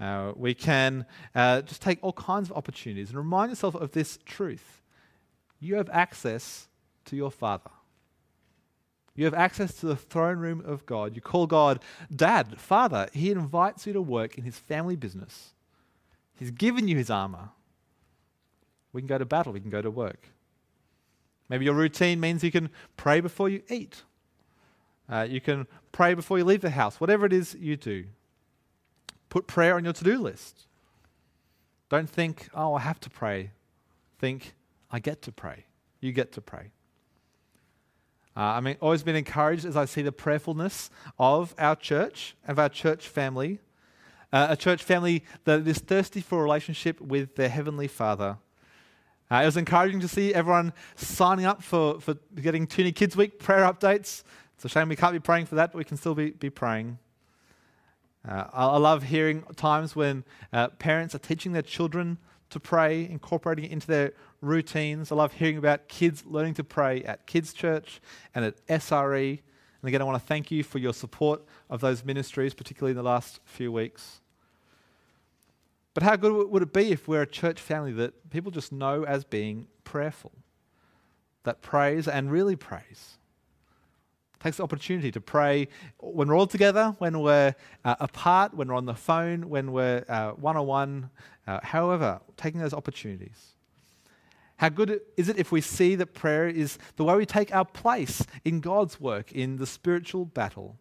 Uh, 0.00 0.32
we 0.36 0.52
can 0.52 1.06
uh, 1.34 1.62
just 1.62 1.80
take 1.80 1.98
all 2.02 2.12
kinds 2.12 2.50
of 2.50 2.56
opportunities 2.56 3.08
and 3.08 3.18
remind 3.18 3.50
yourself 3.50 3.74
of 3.74 3.92
this 3.92 4.18
truth. 4.26 4.82
You 5.58 5.76
have 5.76 5.88
access 5.90 6.68
to 7.06 7.16
your 7.16 7.30
Father. 7.30 7.70
You 9.14 9.24
have 9.24 9.32
access 9.32 9.72
to 9.80 9.86
the 9.86 9.96
throne 9.96 10.38
room 10.38 10.62
of 10.66 10.84
God. 10.84 11.16
You 11.16 11.22
call 11.22 11.46
God 11.46 11.82
Dad, 12.14 12.60
Father. 12.60 13.08
He 13.12 13.30
invites 13.30 13.86
you 13.86 13.94
to 13.94 14.02
work 14.02 14.36
in 14.36 14.44
His 14.44 14.58
family 14.58 14.96
business. 14.96 15.54
He's 16.38 16.50
given 16.50 16.86
you 16.86 16.98
His 16.98 17.08
armor. 17.08 17.50
We 18.96 19.02
can 19.02 19.08
go 19.08 19.18
to 19.18 19.26
battle, 19.26 19.52
we 19.52 19.60
can 19.60 19.68
go 19.68 19.82
to 19.82 19.90
work. 19.90 20.26
Maybe 21.50 21.66
your 21.66 21.74
routine 21.74 22.18
means 22.18 22.42
you 22.42 22.50
can 22.50 22.70
pray 22.96 23.20
before 23.20 23.50
you 23.50 23.60
eat. 23.68 24.04
Uh, 25.06 25.26
you 25.28 25.38
can 25.38 25.66
pray 25.92 26.14
before 26.14 26.38
you 26.38 26.44
leave 26.44 26.62
the 26.62 26.70
house, 26.70 26.98
whatever 26.98 27.26
it 27.26 27.32
is 27.34 27.54
you 27.60 27.76
do. 27.76 28.06
Put 29.28 29.46
prayer 29.46 29.74
on 29.74 29.84
your 29.84 29.92
to 29.92 30.02
do 30.02 30.16
list. 30.16 30.66
Don't 31.90 32.08
think, 32.08 32.48
oh, 32.54 32.72
I 32.72 32.80
have 32.80 32.98
to 33.00 33.10
pray. 33.10 33.50
Think, 34.18 34.54
I 34.90 34.98
get 34.98 35.20
to 35.22 35.30
pray. 35.30 35.66
You 36.00 36.12
get 36.12 36.32
to 36.32 36.40
pray. 36.40 36.70
Uh, 38.34 38.40
I 38.40 38.60
mean, 38.60 38.78
always 38.80 39.02
been 39.02 39.14
encouraged 39.14 39.66
as 39.66 39.76
I 39.76 39.84
see 39.84 40.00
the 40.00 40.10
prayerfulness 40.10 40.88
of 41.18 41.54
our 41.58 41.76
church, 41.76 42.34
of 42.48 42.58
our 42.58 42.70
church 42.70 43.08
family, 43.08 43.60
uh, 44.32 44.46
a 44.48 44.56
church 44.56 44.82
family 44.82 45.22
that 45.44 45.68
is 45.68 45.80
thirsty 45.80 46.22
for 46.22 46.40
a 46.40 46.42
relationship 46.42 46.98
with 46.98 47.36
their 47.36 47.50
Heavenly 47.50 47.88
Father. 47.88 48.38
Uh, 49.30 49.36
it 49.36 49.46
was 49.46 49.56
encouraging 49.56 50.00
to 50.00 50.08
see 50.08 50.32
everyone 50.32 50.72
signing 50.94 51.44
up 51.44 51.62
for, 51.62 52.00
for 52.00 52.14
getting 52.40 52.66
Toonie 52.66 52.94
Kids 52.94 53.16
Week 53.16 53.38
prayer 53.38 53.64
updates. 53.64 54.22
It's 54.54 54.64
a 54.64 54.68
shame 54.68 54.88
we 54.88 54.96
can't 54.96 55.12
be 55.12 55.20
praying 55.20 55.46
for 55.46 55.56
that, 55.56 55.72
but 55.72 55.78
we 55.78 55.84
can 55.84 55.96
still 55.96 56.14
be, 56.14 56.30
be 56.30 56.48
praying. 56.48 56.98
Uh, 58.26 58.44
I, 58.52 58.66
I, 58.66 58.76
love 58.78 59.04
hearing 59.04 59.42
times 59.56 59.94
when 59.94 60.24
uh, 60.52 60.68
parents 60.68 61.14
are 61.14 61.18
teaching 61.18 61.52
their 61.52 61.62
children 61.62 62.18
to 62.50 62.60
pray, 62.60 63.08
incorporating 63.08 63.64
it 63.64 63.72
into 63.72 63.86
their 63.88 64.12
routines. 64.40 65.10
I 65.10 65.16
love 65.16 65.32
hearing 65.32 65.58
about 65.58 65.88
kids 65.88 66.24
learning 66.24 66.54
to 66.54 66.64
pray 66.64 67.02
at 67.02 67.26
Kids 67.26 67.52
Church 67.52 68.00
and 68.34 68.44
at 68.44 68.64
SRE. 68.68 69.30
And 69.30 69.88
again, 69.88 70.00
I 70.00 70.04
want 70.04 70.20
to 70.20 70.26
thank 70.26 70.50
you 70.50 70.62
for 70.62 70.78
your 70.78 70.94
support 70.94 71.42
of 71.68 71.80
those 71.80 72.04
ministries, 72.04 72.54
particularly 72.54 72.92
in 72.92 72.96
the 72.96 73.02
last 73.02 73.40
few 73.44 73.72
weeks. 73.72 74.20
But 75.96 76.02
how 76.02 76.14
good 76.16 76.50
would 76.50 76.62
it 76.62 76.74
be 76.74 76.92
if 76.92 77.08
we're 77.08 77.22
a 77.22 77.26
church 77.26 77.58
family 77.58 77.90
that 77.92 78.28
people 78.28 78.50
just 78.50 78.70
know 78.70 79.04
as 79.04 79.24
being 79.24 79.66
prayerful, 79.82 80.32
that 81.44 81.62
prays 81.62 82.06
and 82.06 82.30
really 82.30 82.54
prays? 82.54 83.16
takes 84.38 84.58
the 84.58 84.62
opportunity 84.62 85.10
to 85.10 85.22
pray 85.22 85.68
when 85.98 86.28
we're 86.28 86.36
all 86.36 86.46
together, 86.46 86.94
when 86.98 87.20
we're 87.20 87.54
uh, 87.82 87.96
apart, 87.98 88.52
when 88.52 88.68
we're 88.68 88.74
on 88.74 88.84
the 88.84 88.94
phone, 88.94 89.48
when 89.48 89.72
we're 89.72 90.02
one 90.38 90.58
on 90.58 90.66
one, 90.66 91.10
however, 91.62 92.20
taking 92.36 92.60
those 92.60 92.74
opportunities. 92.74 93.54
How 94.58 94.68
good 94.68 95.00
is 95.16 95.30
it 95.30 95.38
if 95.38 95.50
we 95.50 95.62
see 95.62 95.94
that 95.94 96.12
prayer 96.12 96.46
is 96.46 96.76
the 96.96 97.04
way 97.04 97.16
we 97.16 97.24
take 97.24 97.54
our 97.54 97.64
place 97.64 98.22
in 98.44 98.60
God's 98.60 99.00
work 99.00 99.32
in 99.32 99.56
the 99.56 99.66
spiritual 99.66 100.26
battle? 100.26 100.76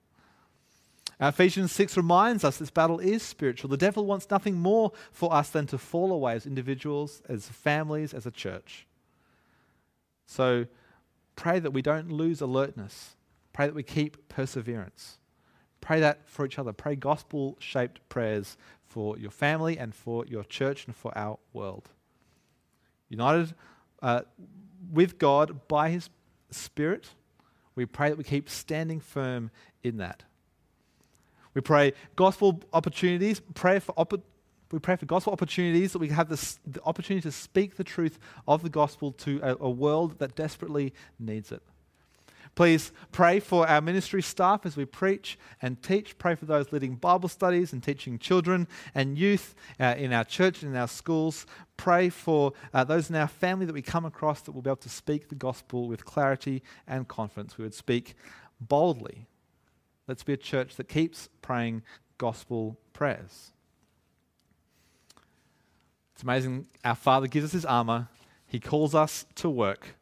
Ephesians 1.19 1.71
6 1.71 1.95
reminds 1.95 2.43
us 2.43 2.57
this 2.57 2.71
battle 2.71 2.99
is 2.99 3.23
spiritual. 3.23 3.69
The 3.69 3.77
devil 3.77 4.05
wants 4.05 4.29
nothing 4.29 4.55
more 4.55 4.91
for 5.11 5.33
us 5.33 5.49
than 5.49 5.65
to 5.67 5.77
fall 5.77 6.11
away 6.11 6.33
as 6.33 6.45
individuals, 6.45 7.21
as 7.29 7.47
families, 7.47 8.13
as 8.13 8.25
a 8.25 8.31
church. 8.31 8.85
So 10.25 10.65
pray 11.35 11.59
that 11.59 11.71
we 11.71 11.81
don't 11.81 12.11
lose 12.11 12.41
alertness 12.41 13.15
Pray 13.55 13.67
that 13.67 13.73
we 13.73 13.83
keep 13.83 14.27
perseverance. 14.27 15.17
Pray 15.79 16.01
that 16.01 16.27
for 16.27 16.45
each 16.45 16.59
other. 16.59 16.73
Pray 16.73 16.97
gospel 16.97 17.55
shaped 17.57 18.01
prayers 18.09 18.57
for 18.83 19.17
your 19.17 19.31
family 19.31 19.77
and 19.77 19.95
for 19.95 20.25
your 20.25 20.43
church 20.43 20.85
and 20.87 20.93
for 20.93 21.17
our 21.17 21.39
world. 21.53 21.87
United 23.07 23.55
uh, 24.01 24.23
with 24.91 25.17
God 25.17 25.69
by 25.69 25.89
His 25.89 26.09
Spirit, 26.51 27.11
we 27.75 27.85
pray 27.85 28.09
that 28.09 28.17
we 28.17 28.25
keep 28.25 28.49
standing 28.49 28.99
firm 28.99 29.51
in 29.83 29.95
that. 29.99 30.23
We 31.55 31.61
pray 31.61 31.93
gospel 32.15 32.61
opportunities, 32.73 33.41
pray 33.55 33.79
for 33.79 33.93
opp- 33.97 34.21
we 34.71 34.79
pray 34.79 34.97
for 34.97 35.05
gospel 35.05 35.31
opportunities 35.31 35.93
that 35.93 35.99
we 35.99 36.09
have 36.09 36.27
this, 36.27 36.59
the 36.67 36.81
opportunity 36.83 37.21
to 37.21 37.31
speak 37.31 37.77
the 37.77 37.83
truth 37.83 38.19
of 38.47 38.61
the 38.61 38.69
gospel 38.69 39.11
to 39.13 39.39
a, 39.41 39.55
a 39.61 39.69
world 39.69 40.19
that 40.19 40.35
desperately 40.35 40.93
needs 41.17 41.51
it. 41.51 41.61
Please 42.55 42.93
pray 43.11 43.39
for 43.39 43.67
our 43.67 43.81
ministry 43.81 44.21
staff 44.21 44.65
as 44.65 44.77
we 44.77 44.85
preach 44.85 45.37
and 45.61 45.81
teach. 45.83 46.17
Pray 46.17 46.35
for 46.35 46.45
those 46.45 46.71
leading 46.71 46.95
Bible 46.95 47.27
studies 47.27 47.73
and 47.73 47.83
teaching 47.83 48.17
children 48.17 48.67
and 48.93 49.17
youth 49.17 49.55
uh, 49.79 49.95
in 49.97 50.13
our 50.13 50.23
church 50.23 50.63
and 50.63 50.73
in 50.73 50.79
our 50.79 50.87
schools. 50.87 51.45
Pray 51.75 52.07
for 52.07 52.53
uh, 52.73 52.85
those 52.85 53.09
in 53.09 53.15
our 53.17 53.27
family 53.27 53.65
that 53.65 53.73
we 53.73 53.81
come 53.81 54.05
across 54.05 54.41
that 54.41 54.53
will 54.53 54.61
be 54.61 54.69
able 54.69 54.77
to 54.77 54.89
speak 54.89 55.27
the 55.27 55.35
gospel 55.35 55.87
with 55.87 56.05
clarity 56.05 56.63
and 56.87 57.07
confidence. 57.09 57.57
We 57.57 57.65
would 57.65 57.73
speak 57.73 58.15
boldly. 58.61 59.27
Let's 60.07 60.23
be 60.23 60.33
a 60.33 60.37
church 60.37 60.75
that 60.75 60.87
keeps 60.87 61.29
praying 61.41 61.83
gospel 62.17 62.77
prayers. 62.93 63.51
It's 66.13 66.23
amazing. 66.23 66.67
Our 66.83 66.95
Father 66.95 67.27
gives 67.27 67.45
us 67.45 67.51
His 67.51 67.65
armor, 67.65 68.07
He 68.47 68.59
calls 68.59 68.95
us 68.95 69.25
to 69.35 69.49
work. 69.49 69.95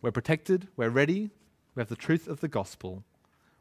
We're 0.00 0.10
protected, 0.10 0.66
we're 0.76 0.88
ready, 0.88 1.30
we 1.74 1.80
have 1.80 1.88
the 1.88 1.96
truth 1.96 2.26
of 2.26 2.40
the 2.40 2.48
gospel. 2.48 3.04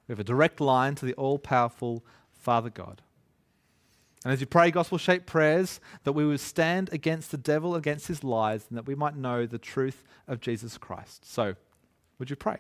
We 0.08 0.13
have 0.13 0.19
a 0.19 0.23
direct 0.23 0.60
line 0.60 0.95
to 0.95 1.06
the 1.06 1.13
all 1.13 1.38
powerful 1.38 2.04
Father 2.34 2.69
God. 2.69 3.01
And 4.23 4.34
as 4.34 4.41
you 4.41 4.47
pray 4.47 4.69
gospel 4.69 4.97
shaped 4.97 5.25
prayers, 5.25 5.80
that 6.04 6.12
we 6.12 6.25
would 6.25 6.39
stand 6.39 6.91
against 6.91 7.32
the 7.32 7.38
devil, 7.38 7.75
against 7.75 8.08
his 8.08 8.23
lies, 8.23 8.65
and 8.69 8.77
that 8.77 8.86
we 8.86 8.95
might 8.95 9.15
know 9.15 9.45
the 9.45 9.58
truth 9.58 10.04
of 10.27 10.41
Jesus 10.41 10.77
Christ. 10.77 11.32
So, 11.32 11.56
would 12.19 12.30
you 12.30 12.36
pray 12.36 12.60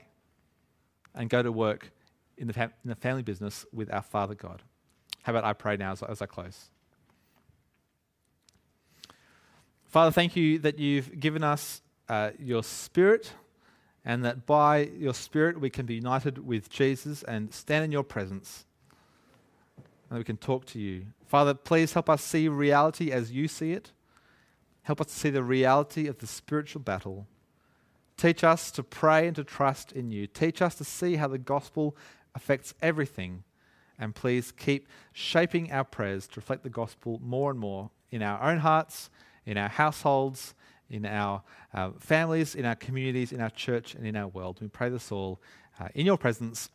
and 1.13 1.29
go 1.29 1.43
to 1.43 1.51
work 1.51 1.91
in 2.41 2.47
the, 2.47 2.53
fam- 2.53 2.73
in 2.83 2.89
the 2.89 2.95
family 2.95 3.23
business 3.23 3.65
with 3.71 3.93
our 3.93 4.01
Father 4.01 4.35
God? 4.35 4.61
How 5.23 5.31
about 5.31 5.45
I 5.45 5.53
pray 5.53 5.77
now 5.77 5.93
as, 5.93 6.03
as 6.03 6.21
I 6.21 6.25
close? 6.25 6.69
Father, 9.85 10.11
thank 10.11 10.35
you 10.35 10.59
that 10.59 10.79
you've 10.79 11.19
given 11.19 11.43
us 11.43 11.81
uh, 12.09 12.31
your 12.39 12.63
spirit 12.63 13.33
and 14.03 14.25
that 14.25 14.45
by 14.45 14.89
your 14.97 15.13
Spirit 15.13 15.59
we 15.59 15.69
can 15.69 15.85
be 15.85 15.95
united 15.95 16.45
with 16.45 16.69
Jesus 16.69 17.23
and 17.23 17.53
stand 17.53 17.85
in 17.85 17.91
your 17.91 18.03
presence. 18.03 18.65
and 20.09 20.17
we 20.17 20.23
can 20.23 20.37
talk 20.37 20.65
to 20.65 20.79
you. 20.79 21.05
Father, 21.27 21.53
please 21.53 21.93
help 21.93 22.09
us 22.09 22.23
see 22.23 22.47
reality 22.47 23.11
as 23.11 23.31
you 23.31 23.47
see 23.47 23.73
it. 23.73 23.91
Help 24.83 24.99
us 24.99 25.07
to 25.07 25.13
see 25.13 25.29
the 25.29 25.43
reality 25.43 26.07
of 26.07 26.17
the 26.17 26.27
spiritual 26.27 26.81
battle. 26.81 27.27
Teach 28.17 28.43
us 28.43 28.71
to 28.71 28.83
pray 28.83 29.27
and 29.27 29.35
to 29.35 29.43
trust 29.43 29.91
in 29.91 30.11
you. 30.11 30.27
Teach 30.27 30.61
us 30.61 30.75
to 30.75 30.83
see 30.83 31.15
how 31.15 31.27
the 31.27 31.37
gospel 31.37 31.95
affects 32.35 32.73
everything. 32.81 33.43
And 33.99 34.15
please 34.15 34.51
keep 34.51 34.87
shaping 35.13 35.71
our 35.71 35.83
prayers 35.83 36.27
to 36.29 36.39
reflect 36.39 36.63
the 36.63 36.69
gospel 36.69 37.19
more 37.23 37.51
and 37.51 37.59
more 37.59 37.91
in 38.09 38.23
our 38.23 38.41
own 38.41 38.59
hearts, 38.59 39.09
in 39.45 39.57
our 39.57 39.69
households, 39.69 40.55
in 40.89 41.05
our 41.05 41.43
uh, 41.73 41.91
families, 41.99 42.55
in 42.55 42.65
our 42.65 42.75
communities, 42.75 43.31
in 43.31 43.41
our 43.41 43.49
church, 43.49 43.95
and 43.95 44.05
in 44.05 44.15
our 44.15 44.27
world. 44.27 44.59
We 44.61 44.67
pray 44.67 44.89
this 44.89 45.11
all 45.11 45.39
uh, 45.79 45.87
in 45.95 46.05
your 46.05 46.17
presence, 46.17 46.69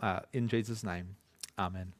uh, 0.00 0.20
in 0.32 0.48
Jesus' 0.48 0.82
name. 0.82 1.16
Amen. 1.58 1.99